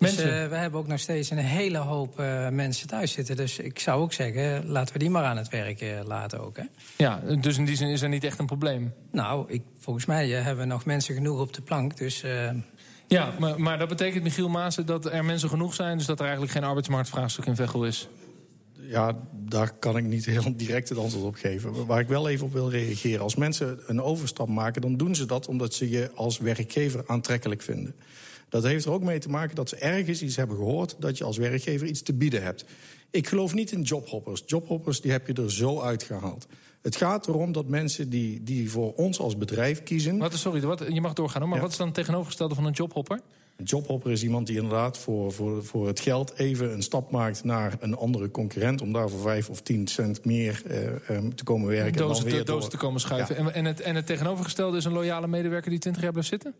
Dus 0.00 0.16
Mensen? 0.16 0.42
eh, 0.42 0.48
we 0.48 0.56
hebben 0.56 0.80
ook 0.80 0.86
nog 0.86 0.98
steeds 0.98 1.30
een 1.30 1.38
hele 1.38 1.78
hoop 1.78 2.18
eh, 2.20 2.48
mensen 2.48 2.86
thuis 2.88 3.12
zitten. 3.12 3.36
Dus 3.36 3.58
ik 3.58 3.78
zou 3.78 4.02
ook 4.02 4.12
zeggen, 4.12 4.66
laten 4.66 4.92
we 4.92 4.98
die 4.98 5.10
maar 5.10 5.24
aan 5.24 5.36
het 5.36 5.48
werk 5.48 5.80
eh, 5.80 6.00
laten 6.04 6.40
ook. 6.40 6.56
Hè? 6.56 6.62
Ja, 6.96 7.20
dus 7.40 7.58
in 7.58 7.64
die 7.64 7.76
zin 7.76 7.88
is 7.88 8.02
er 8.02 8.08
niet 8.08 8.24
echt 8.24 8.38
een 8.38 8.46
probleem. 8.46 8.92
Nou, 9.12 9.44
ik, 9.48 9.62
volgens 9.78 10.06
mij 10.06 10.28
hebben 10.28 10.64
we 10.64 10.72
nog 10.72 10.84
mensen 10.84 11.14
genoeg 11.14 11.40
op 11.40 11.52
de 11.52 11.62
plank. 11.62 11.96
Dus 11.96 12.22
eh, 12.22 12.50
Ja, 13.06 13.32
maar, 13.38 13.60
maar 13.60 13.78
dat 13.78 13.88
betekent, 13.88 14.22
Michiel 14.22 14.48
Maassen, 14.48 14.86
dat 14.86 15.06
er 15.06 15.24
mensen 15.24 15.48
genoeg 15.48 15.74
zijn... 15.74 15.96
dus 15.98 16.06
dat 16.06 16.18
er 16.18 16.24
eigenlijk 16.24 16.52
geen 16.52 16.64
arbeidsmarktvraagstuk 16.64 17.46
in 17.46 17.56
Veghel 17.56 17.84
is. 17.84 18.08
Ja, 18.72 19.16
daar 19.32 19.72
kan 19.78 19.96
ik 19.96 20.04
niet 20.04 20.24
heel 20.24 20.56
direct 20.56 20.88
het 20.88 20.98
antwoord 20.98 21.24
op 21.24 21.34
geven. 21.34 21.86
Waar 21.86 22.00
ik 22.00 22.08
wel 22.08 22.28
even 22.28 22.46
op 22.46 22.52
wil 22.52 22.70
reageren. 22.70 23.20
Als 23.20 23.34
mensen 23.34 23.80
een 23.86 24.02
overstap 24.02 24.48
maken, 24.48 24.80
dan 24.80 24.96
doen 24.96 25.14
ze 25.14 25.26
dat 25.26 25.46
omdat 25.48 25.74
ze 25.74 25.90
je 25.90 26.10
als 26.14 26.38
werkgever 26.38 27.02
aantrekkelijk 27.06 27.62
vinden. 27.62 27.94
Dat 28.50 28.62
heeft 28.62 28.84
er 28.84 28.90
ook 28.92 29.02
mee 29.02 29.18
te 29.18 29.28
maken 29.28 29.56
dat 29.56 29.68
ze 29.68 29.76
ergens 29.76 30.22
iets 30.22 30.36
hebben 30.36 30.56
gehoord 30.56 30.96
dat 30.98 31.18
je 31.18 31.24
als 31.24 31.36
werkgever 31.36 31.86
iets 31.86 32.02
te 32.02 32.12
bieden 32.14 32.42
hebt. 32.42 32.64
Ik 33.10 33.26
geloof 33.26 33.54
niet 33.54 33.72
in 33.72 33.82
jobhoppers. 33.82 34.42
Jobhoppers 34.46 35.00
die 35.00 35.10
heb 35.12 35.26
je 35.26 35.32
er 35.32 35.52
zo 35.52 35.80
uitgehaald. 35.80 36.46
Het 36.82 36.96
gaat 36.96 37.28
erom 37.28 37.52
dat 37.52 37.66
mensen 37.66 38.08
die, 38.10 38.42
die 38.42 38.70
voor 38.70 38.94
ons 38.94 39.18
als 39.18 39.36
bedrijf 39.36 39.82
kiezen. 39.82 40.18
Wat, 40.18 40.34
sorry, 40.34 40.60
wat, 40.60 40.84
je 40.88 41.00
mag 41.00 41.12
doorgaan, 41.12 41.40
hoor, 41.40 41.48
maar 41.48 41.56
Ja. 41.58 41.62
wat 41.64 41.72
is 41.72 41.78
dan 41.78 41.86
het 41.86 41.96
tegenovergestelde 41.96 42.54
van 42.54 42.64
een 42.64 42.72
jobhopper? 42.72 43.20
Een 43.56 43.64
jobhopper 43.64 44.10
is 44.10 44.22
iemand 44.22 44.46
die 44.46 44.56
inderdaad 44.56 44.98
voor, 44.98 45.32
voor, 45.32 45.64
voor 45.64 45.86
het 45.86 46.00
geld 46.00 46.32
even 46.38 46.72
een 46.72 46.82
stap 46.82 47.10
maakt 47.10 47.44
naar 47.44 47.76
een 47.80 47.94
andere 47.96 48.30
concurrent. 48.30 48.82
om 48.82 48.92
daar 48.92 49.08
voor 49.08 49.20
vijf 49.20 49.48
of 49.48 49.60
tien 49.60 49.86
cent 49.86 50.24
meer 50.24 50.62
eh, 50.66 51.16
em, 51.16 51.34
te 51.34 51.44
komen 51.44 51.68
werken. 51.68 51.86
en 51.92 52.08
dan 52.08 52.22
weer 52.22 52.44
doos 52.44 52.60
door- 52.60 52.70
te 52.70 52.76
komen 52.76 53.00
schuiven. 53.00 53.34
Ja. 53.34 53.40
En, 53.40 53.54
en, 53.54 53.64
het, 53.64 53.80
en 53.80 53.94
het 53.94 54.06
tegenovergestelde 54.06 54.76
is 54.76 54.84
een 54.84 54.92
loyale 54.92 55.26
medewerker 55.26 55.70
die 55.70 55.78
20 55.78 56.02
jaar 56.02 56.10
blijft 56.12 56.28
zitten? 56.28 56.54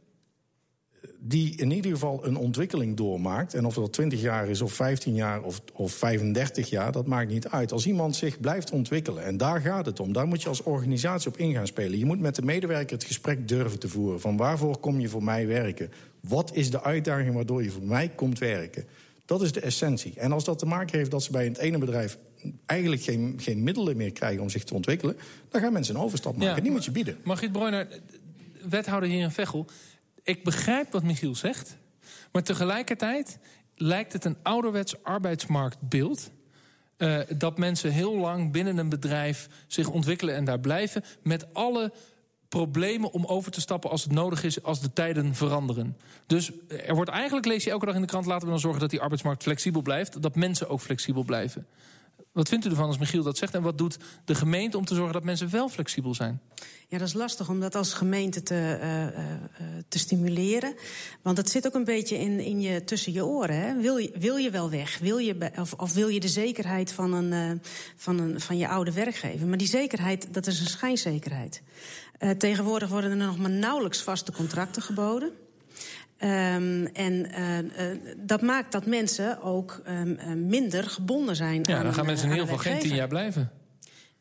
Die 1.19 1.57
in 1.57 1.71
ieder 1.71 1.91
geval 1.91 2.27
een 2.27 2.37
ontwikkeling 2.37 2.97
doormaakt. 2.97 3.55
En 3.55 3.65
of 3.65 3.75
dat 3.75 3.93
20 3.93 4.21
jaar 4.21 4.49
is, 4.49 4.61
of 4.61 4.73
15 4.73 5.15
jaar, 5.15 5.43
of, 5.43 5.61
of 5.73 5.93
35 5.93 6.71
jaar, 6.71 6.93
dat 6.93 7.07
maakt 7.07 7.31
niet 7.31 7.49
uit. 7.49 7.73
Als 7.73 7.87
iemand 7.87 8.17
zich 8.17 8.41
blijft 8.41 8.71
ontwikkelen, 8.71 9.25
en 9.25 9.37
daar 9.37 9.61
gaat 9.61 9.87
het 9.87 10.01
om, 10.01 10.13
daar 10.13 10.27
moet 10.27 10.43
je 10.43 10.49
als 10.49 10.63
organisatie 10.63 11.31
op 11.31 11.37
in 11.37 11.53
gaan 11.53 11.67
spelen. 11.67 11.99
Je 11.99 12.05
moet 12.05 12.21
met 12.21 12.35
de 12.35 12.43
medewerker 12.43 12.97
het 12.97 13.05
gesprek 13.05 13.49
durven 13.49 13.79
te 13.79 13.89
voeren. 13.89 14.21
Van 14.21 14.37
waarvoor 14.37 14.79
kom 14.79 15.01
je 15.01 15.09
voor 15.09 15.25
mij 15.25 15.47
werken? 15.47 15.91
Wat 16.21 16.55
is 16.55 16.71
de 16.71 16.83
uitdaging 16.83 17.35
waardoor 17.35 17.63
je 17.63 17.71
voor 17.71 17.87
mij 17.87 18.09
komt 18.09 18.39
werken? 18.39 18.85
Dat 19.25 19.43
is 19.43 19.53
de 19.53 19.61
essentie. 19.61 20.13
En 20.17 20.33
als 20.33 20.45
dat 20.45 20.59
te 20.59 20.67
maken 20.67 20.99
heeft 20.99 21.11
dat 21.11 21.23
ze 21.23 21.33
bij 21.33 21.45
het 21.45 21.59
ene 21.59 21.79
bedrijf 21.79 22.19
eigenlijk 22.67 23.03
geen, 23.03 23.35
geen 23.37 23.63
middelen 23.63 23.97
meer 23.97 24.13
krijgen 24.13 24.43
om 24.43 24.49
zich 24.49 24.65
te 24.65 24.75
ontwikkelen, 24.75 25.17
dan 25.49 25.61
gaan 25.61 25.73
mensen 25.73 25.95
een 25.95 26.01
overstap 26.01 26.37
maken. 26.37 26.55
Ja. 26.55 26.61
Die 26.61 26.71
moet 26.71 26.85
je 26.85 26.91
bieden. 26.91 27.17
Margriet 27.23 27.53
Breuner, 27.53 27.89
wethouder 28.69 29.09
hier 29.09 29.23
in 29.23 29.31
Veghel. 29.31 29.67
Ik 30.23 30.45
begrijp 30.45 30.93
wat 30.93 31.03
Michiel 31.03 31.35
zegt. 31.35 31.77
Maar 32.33 32.43
tegelijkertijd 32.43 33.39
lijkt 33.75 34.13
het 34.13 34.25
een 34.25 34.37
ouderwets 34.43 35.03
arbeidsmarktbeeld. 35.03 36.31
eh, 36.97 37.19
dat 37.37 37.59
mensen 37.59 37.93
heel 37.93 38.17
lang 38.17 38.53
binnen 38.53 38.79
een 38.79 38.89
bedrijf 38.89 39.49
zich 39.67 39.89
ontwikkelen 39.89 40.35
en 40.35 40.45
daar 40.45 40.61
blijven. 40.61 41.05
Met 41.23 41.55
alle 41.55 41.93
problemen 42.49 43.13
om 43.13 43.25
over 43.25 43.53
te 43.53 43.61
stappen 43.61 43.91
als 43.91 44.03
het 44.03 44.13
nodig 44.13 44.45
is, 44.45 44.63
als 44.63 44.81
de 44.81 44.93
tijden 44.93 45.35
veranderen. 45.35 45.97
Dus 46.27 46.51
er 46.69 46.95
wordt 46.95 47.11
eigenlijk, 47.11 47.47
lees 47.47 47.65
je 47.65 47.71
elke 47.71 47.87
dag 47.87 47.95
in 47.95 48.01
de 48.01 48.07
krant, 48.07 48.27
laten 48.27 48.45
we 48.45 48.51
dan 48.51 48.61
zorgen 48.61 48.81
dat 48.81 48.91
die 48.91 49.01
arbeidsmarkt 49.01 49.43
flexibel 49.43 49.83
blijft. 49.83 50.23
Dat 50.23 50.35
mensen 50.35 50.69
ook 50.69 50.81
flexibel 50.81 51.23
blijven. 51.23 51.67
Wat 52.41 52.49
vindt 52.49 52.67
u 52.67 52.69
ervan 52.69 52.87
als 52.87 52.99
Michiel 52.99 53.23
dat 53.23 53.39
zegt? 53.39 53.55
En 53.55 53.63
wat 53.63 53.79
doet 53.79 53.99
de 54.25 54.35
gemeente 54.35 54.79
om 54.79 54.85
te 54.85 54.95
zorgen 54.95 55.13
dat 55.13 55.25
mensen 55.25 55.51
wel 55.51 55.69
flexibel 55.69 56.15
zijn? 56.15 56.41
Ja, 56.89 56.99
dat 56.99 57.07
is 57.07 57.15
lastig 57.15 57.49
om 57.49 57.61
dat 57.61 57.75
als 57.75 57.93
gemeente 57.93 58.43
te, 58.43 58.55
eh, 58.55 59.07
eh, 59.07 59.33
eh, 59.33 59.41
te 59.89 59.99
stimuleren. 59.99 60.75
Want 61.23 61.37
het 61.37 61.51
zit 61.51 61.67
ook 61.67 61.75
een 61.75 61.85
beetje 61.85 62.19
in, 62.19 62.41
in 62.41 62.61
je, 62.61 62.85
tussen 62.85 63.13
je 63.13 63.25
oren. 63.25 63.57
Hè? 63.57 63.81
Wil, 63.81 63.97
je, 63.97 64.13
wil 64.19 64.37
je 64.37 64.51
wel 64.51 64.71
weg? 64.71 64.99
Wil 64.99 65.19
je, 65.19 65.51
of, 65.59 65.73
of 65.73 65.93
wil 65.93 66.09
je 66.09 66.21
de 66.21 66.29
zekerheid 66.29 66.93
van, 66.93 67.13
een, 67.13 67.63
van, 67.97 68.19
een, 68.19 68.41
van 68.41 68.57
je 68.57 68.69
oude 68.69 68.93
werkgever? 68.93 69.47
Maar 69.47 69.59
die 69.59 69.69
zekerheid, 69.69 70.35
dat 70.35 70.47
is 70.47 70.61
een 70.61 70.67
schijnzekerheid. 70.67 71.63
Tegenwoordig 72.39 72.89
worden 72.89 73.11
er 73.11 73.17
nog 73.17 73.39
maar 73.39 73.51
nauwelijks 73.51 74.03
vaste 74.03 74.33
contracten 74.33 74.83
geboden. 74.83 75.33
Ehm, 76.21 76.87
en 76.93 77.33
eh, 77.33 77.59
eh, 77.59 77.99
dat 78.17 78.43
maakt 78.43 78.73
dat 78.73 78.87
mensen 78.87 79.43
ook 79.43 79.81
ehm, 79.85 80.13
eh, 80.13 80.33
minder 80.33 80.85
gebonden 80.85 81.37
zijn 81.37 81.61
Ja, 81.63 81.77
aan 81.77 81.85
dan 81.85 81.95
gaan 81.95 82.07
mensen 82.07 82.31
in 82.31 82.39
geval 82.39 82.55
een 82.55 82.61
geen 82.61 82.79
tien 82.79 82.95
jaar 82.95 83.09
blijven. 83.09 83.51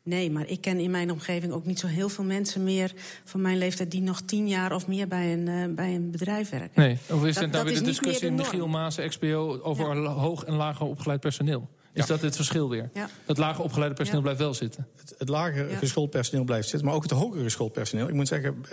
Nee, 0.02 0.30
maar 0.30 0.48
ik 0.48 0.60
ken 0.60 0.78
in 0.78 0.90
mijn 0.90 1.10
omgeving 1.10 1.52
ook 1.52 1.66
niet 1.66 1.78
zo 1.78 1.86
heel 1.86 2.08
veel 2.08 2.24
mensen 2.24 2.64
meer 2.64 2.92
van 3.24 3.40
mijn 3.40 3.58
leeftijd 3.58 3.90
die 3.90 4.00
nog 4.02 4.20
tien 4.20 4.48
jaar 4.48 4.74
of 4.74 4.86
meer 4.86 5.08
bij 5.08 5.32
een, 5.32 5.74
bij 5.74 5.94
een 5.94 6.10
bedrijf 6.10 6.50
werken. 6.50 6.70
Nee, 6.82 6.98
of 7.10 7.24
is 7.24 7.34
Dat- 7.34 7.42
het 7.42 7.52
nou 7.52 7.64
weer 7.64 7.74
de 7.74 7.82
discussie 7.82 8.26
in 8.28 8.36
de 8.36 8.42
Michiel 8.42 8.58
norm. 8.58 8.70
Maas, 8.70 8.96
XPO, 9.08 9.60
over 9.62 9.96
hoog 10.06 10.44
en 10.44 10.54
lager 10.54 10.86
opgeleid 10.86 11.20
personeel? 11.20 11.68
Is 11.92 12.06
dat 12.06 12.20
het 12.20 12.36
verschil 12.36 12.68
weer? 12.68 12.90
Ja. 12.94 13.08
Dat 13.26 13.38
lager 13.38 13.64
opgeleide 13.64 13.94
personeel 13.94 14.20
Ja. 14.20 14.26
blijft 14.26 14.40
wel 14.42 14.54
zitten. 14.54 14.86
het, 14.96 15.14
het 15.18 15.28
lager 15.28 15.70
Ja. 15.70 15.76
geschoold 15.76 16.10
personeel 16.10 16.44
blijft 16.44 16.68
zitten, 16.68 16.86
maar 16.86 16.96
ook 16.96 17.02
het 17.02 17.10
hogere 17.12 17.42
geschoold 17.42 17.72
personeel. 17.72 18.08
Ik 18.08 18.14
moet 18.14 18.28
zeggen, 18.28 18.64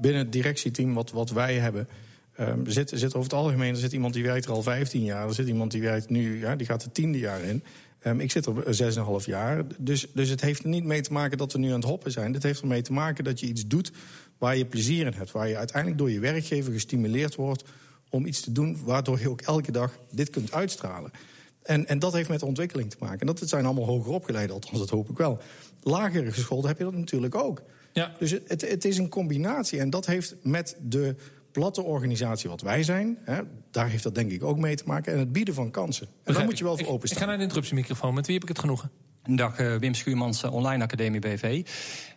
binnen 0.00 0.20
het 0.22 0.32
directieteam 0.32 0.94
wat, 0.94 1.10
wat 1.10 1.30
wij 1.30 1.54
hebben. 1.58 1.88
Eh, 2.32 2.46
er 2.46 2.72
zit, 2.72 2.92
zit 2.94 3.14
over 3.14 3.30
het 3.30 3.32
algemeen 3.32 3.74
er 3.74 3.80
zit 3.80 3.92
iemand 3.92 4.14
die 4.14 4.22
werkt 4.22 4.44
er 4.44 4.52
al 4.52 4.62
15 4.62 5.04
jaar. 5.04 5.28
Er 5.28 5.34
zit 5.34 5.48
iemand 5.48 5.70
die 5.70 5.82
werkt 5.82 6.10
nu, 6.10 6.40
ja, 6.40 6.56
die 6.56 6.66
gaat 6.66 6.82
het 6.82 6.94
tiende 6.94 7.18
jaar 7.18 7.42
in. 7.42 7.64
Ehm, 7.98 8.20
ik 8.20 8.30
zit 8.30 8.46
er 8.46 8.74
6,5 8.74 9.26
jaar. 9.26 9.64
Dus, 9.78 10.06
dus 10.14 10.28
het 10.28 10.40
heeft 10.40 10.62
er 10.62 10.68
niet 10.68 10.84
mee 10.84 11.00
te 11.00 11.12
maken 11.12 11.38
dat 11.38 11.52
we 11.52 11.58
nu 11.58 11.68
aan 11.68 11.80
het 11.80 11.84
hoppen 11.84 12.12
zijn. 12.12 12.34
Het 12.34 12.42
heeft 12.42 12.60
ermee 12.60 12.82
te 12.82 12.92
maken 12.92 13.24
dat 13.24 13.40
je 13.40 13.46
iets 13.46 13.66
doet 13.66 13.92
waar 14.38 14.56
je 14.56 14.66
plezier 14.66 15.06
in 15.06 15.12
hebt. 15.12 15.30
Waar 15.30 15.48
je 15.48 15.56
uiteindelijk 15.56 16.00
door 16.00 16.10
je 16.10 16.20
werkgever 16.20 16.72
gestimuleerd 16.72 17.34
wordt 17.34 17.64
om 18.10 18.26
iets 18.26 18.40
te 18.40 18.52
doen 18.52 18.78
waardoor 18.84 19.20
je 19.20 19.30
ook 19.30 19.40
elke 19.40 19.72
dag 19.72 19.98
dit 20.10 20.30
kunt 20.30 20.52
uitstralen. 20.52 21.10
En, 21.62 21.86
en 21.86 21.98
dat 21.98 22.12
heeft 22.12 22.28
met 22.28 22.40
de 22.40 22.46
ontwikkeling 22.46 22.90
te 22.90 22.96
maken. 23.00 23.20
En 23.20 23.26
dat 23.26 23.40
het 23.40 23.48
zijn 23.48 23.64
allemaal 23.64 23.84
hoger 23.84 24.12
opgeleiden, 24.12 24.54
althans 24.54 24.78
dat 24.78 24.90
hoop 24.90 25.10
ik 25.10 25.16
wel. 25.16 25.38
Lager 25.82 26.32
geschoold 26.32 26.66
heb 26.66 26.78
je 26.78 26.84
dat 26.84 26.94
natuurlijk 26.94 27.34
ook. 27.34 27.62
Ja. 27.92 28.14
Dus 28.18 28.30
het, 28.30 28.60
het 28.60 28.84
is 28.84 28.98
een 28.98 29.08
combinatie. 29.08 29.78
En 29.78 29.90
dat 29.90 30.06
heeft 30.06 30.34
met 30.42 30.76
de 30.80 31.16
platte 31.52 31.82
organisatie 31.82 32.48
wat 32.50 32.60
wij 32.60 32.82
zijn... 32.82 33.18
Hè, 33.24 33.40
daar 33.70 33.88
heeft 33.88 34.02
dat 34.02 34.14
denk 34.14 34.30
ik 34.30 34.42
ook 34.44 34.58
mee 34.58 34.74
te 34.76 34.82
maken. 34.86 35.12
En 35.12 35.18
het 35.18 35.32
bieden 35.32 35.54
van 35.54 35.70
kansen. 35.70 36.06
En 36.24 36.34
daar 36.34 36.44
moet 36.44 36.58
je 36.58 36.64
wel 36.64 36.78
ik. 36.78 36.78
voor 36.78 36.86
Ik- 36.86 36.86
Ik 36.86 36.88
ga 36.90 36.94
openstaan. 36.94 37.26
naar 37.28 37.36
de 37.36 37.42
interruptiemicrofoon. 37.42 38.14
Met 38.14 38.24
wie 38.26 38.34
heb 38.34 38.42
ik 38.42 38.48
het 38.48 38.58
genoegen? 38.58 38.90
Dag, 39.22 39.58
eh, 39.58 39.74
Wim 39.76 39.94
Schuurmans, 39.94 40.42
eh, 40.42 40.54
Online 40.54 40.82
Academie 40.82 41.20
BV. 41.20 41.66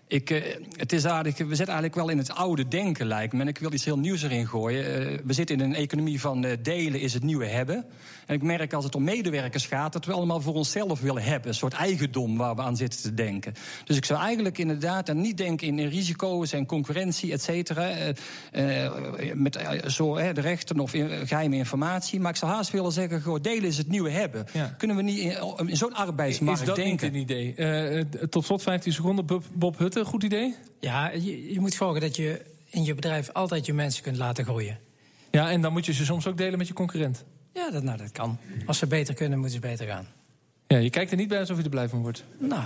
Ik, 0.07 0.29
uh, 0.29 0.43
het 0.75 0.93
is 0.93 1.05
aardig, 1.05 1.37
we 1.37 1.43
zitten 1.43 1.65
eigenlijk 1.65 1.95
wel 1.95 2.09
in 2.09 2.17
het 2.17 2.31
oude 2.31 2.67
denken, 2.67 3.07
lijkt 3.07 3.33
me. 3.33 3.41
En 3.41 3.47
ik 3.47 3.57
wil 3.57 3.73
iets 3.73 3.85
heel 3.85 3.99
nieuws 3.99 4.23
erin 4.23 4.47
gooien. 4.47 5.11
Uh, 5.11 5.19
we 5.23 5.33
zitten 5.33 5.59
in 5.59 5.63
een 5.63 5.75
economie 5.75 6.19
van 6.19 6.45
uh, 6.45 6.51
delen 6.61 6.99
is 6.99 7.13
het 7.13 7.23
nieuwe 7.23 7.45
hebben. 7.45 7.85
En 8.25 8.35
ik 8.35 8.41
merk 8.41 8.73
als 8.73 8.83
het 8.83 8.95
om 8.95 9.03
medewerkers 9.03 9.65
gaat... 9.65 9.93
dat 9.93 10.05
we 10.05 10.11
allemaal 10.11 10.41
voor 10.41 10.53
onszelf 10.53 11.01
willen 11.01 11.23
hebben. 11.23 11.49
Een 11.49 11.55
soort 11.55 11.73
eigendom 11.73 12.37
waar 12.37 12.55
we 12.55 12.61
aan 12.61 12.77
zitten 12.77 13.01
te 13.01 13.13
denken. 13.13 13.53
Dus 13.85 13.97
ik 13.97 14.05
zou 14.05 14.19
eigenlijk 14.19 14.57
inderdaad 14.57 15.09
en 15.09 15.21
niet 15.21 15.37
denken 15.37 15.67
in 15.67 15.87
risico's 15.87 16.53
en 16.53 16.65
concurrentie, 16.65 17.31
et 17.31 17.41
cetera. 17.41 18.13
met 19.33 19.59
zo, 19.87 20.15
de 20.33 20.41
rechten 20.41 20.79
of 20.79 20.91
geheime 21.23 21.55
informatie. 21.55 22.19
Maar 22.19 22.31
ik 22.31 22.37
zou 22.37 22.51
haast 22.51 22.71
willen 22.71 22.91
zeggen, 22.91 23.21
gewoon 23.21 23.41
delen 23.41 23.63
is 23.63 23.77
het 23.77 23.89
nieuwe 23.89 24.09
hebben. 24.09 24.45
Ja. 24.53 24.75
Kunnen 24.77 24.95
we 24.95 25.01
niet 25.01 25.17
in, 25.17 25.37
in 25.67 25.77
zo'n 25.77 25.93
arbeidsmarkt 25.93 26.59
is 26.59 26.67
dat 26.67 26.75
denken? 26.75 27.11
Niet 27.11 27.29
een 27.29 27.37
idee? 27.47 28.29
tot 28.29 28.45
slot 28.45 28.61
15 28.61 28.93
seconden, 28.93 29.25
Bob, 29.25 29.43
Bob 29.53 29.77
Een 29.95 30.05
goed 30.05 30.23
idee? 30.23 30.55
Ja, 30.79 31.11
je, 31.11 31.53
je 31.53 31.59
moet 31.59 31.73
zorgen 31.73 32.01
dat 32.01 32.15
je 32.15 32.41
in 32.69 32.83
je 32.83 32.93
bedrijf 32.93 33.29
altijd 33.31 33.65
je 33.65 33.73
mensen 33.73 34.03
kunt 34.03 34.17
laten 34.17 34.43
groeien. 34.43 34.79
Ja, 35.31 35.51
en 35.51 35.61
dan 35.61 35.71
moet 35.71 35.85
je 35.85 35.93
ze 35.93 36.05
soms 36.05 36.27
ook 36.27 36.37
delen 36.37 36.57
met 36.57 36.67
je 36.67 36.73
concurrent. 36.73 37.23
Ja, 37.53 37.71
dat, 37.71 37.83
nou, 37.83 37.97
dat 37.97 38.11
kan. 38.11 38.39
Als 38.65 38.77
ze 38.77 38.87
beter 38.87 39.13
kunnen, 39.13 39.39
moeten 39.39 39.61
ze 39.61 39.67
beter 39.67 39.87
gaan. 39.87 40.07
Ja, 40.67 40.77
je 40.77 40.89
kijkt 40.89 41.11
er 41.11 41.17
niet 41.17 41.27
bij 41.27 41.39
alsof 41.39 41.57
je 41.57 41.63
er 41.63 41.69
blij 41.69 41.89
van 41.89 42.01
wordt. 42.01 42.23
Nou, 42.37 42.63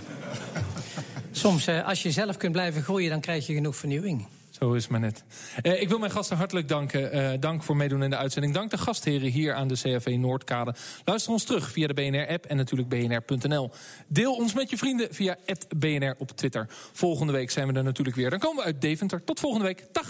soms 1.31 1.67
eh, 1.67 1.87
als 1.87 2.03
je 2.03 2.11
zelf 2.11 2.37
kunt 2.37 2.51
blijven 2.51 2.83
groeien, 2.83 3.09
dan 3.09 3.19
krijg 3.19 3.47
je 3.47 3.53
genoeg 3.53 3.75
vernieuwing. 3.75 4.27
Zo 4.59 4.73
is 4.73 4.81
het 4.81 4.91
maar 4.91 4.99
net. 4.99 5.23
Uh, 5.63 5.81
ik 5.81 5.89
wil 5.89 5.99
mijn 5.99 6.11
gasten 6.11 6.37
hartelijk 6.37 6.67
danken. 6.67 7.15
Uh, 7.15 7.39
dank 7.39 7.63
voor 7.63 7.77
meedoen 7.77 8.03
in 8.03 8.09
de 8.09 8.17
uitzending. 8.17 8.53
Dank 8.53 8.71
de 8.71 8.77
gastheren 8.77 9.29
hier 9.29 9.53
aan 9.53 9.67
de 9.67 9.73
CFV 9.73 10.15
Noordkade. 10.19 10.75
Luister 11.05 11.31
ons 11.31 11.43
terug 11.43 11.71
via 11.71 11.87
de 11.87 11.93
BNR-app 11.93 12.45
en 12.45 12.57
natuurlijk 12.57 12.89
bnr.nl. 12.89 13.71
Deel 14.07 14.35
ons 14.35 14.53
met 14.53 14.69
je 14.69 14.77
vrienden 14.77 15.07
via 15.11 15.37
BNR 15.77 16.15
op 16.17 16.31
Twitter. 16.31 16.67
Volgende 16.93 17.33
week 17.33 17.51
zijn 17.51 17.67
we 17.67 17.73
er 17.73 17.83
natuurlijk 17.83 18.15
weer. 18.15 18.29
Dan 18.29 18.39
komen 18.39 18.57
we 18.57 18.63
uit 18.63 18.81
Deventer. 18.81 19.23
Tot 19.23 19.39
volgende 19.39 19.65
week. 19.65 19.85
Dag! 19.91 20.07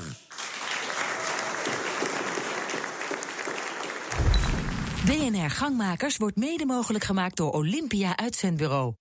BNR 5.05 5.49
Gangmakers 5.49 6.17
wordt 6.17 6.35
mede 6.35 6.65
mogelijk 6.65 7.03
gemaakt 7.03 7.37
door 7.37 7.51
Olympia 7.51 8.17
Uitzendbureau. 8.17 8.93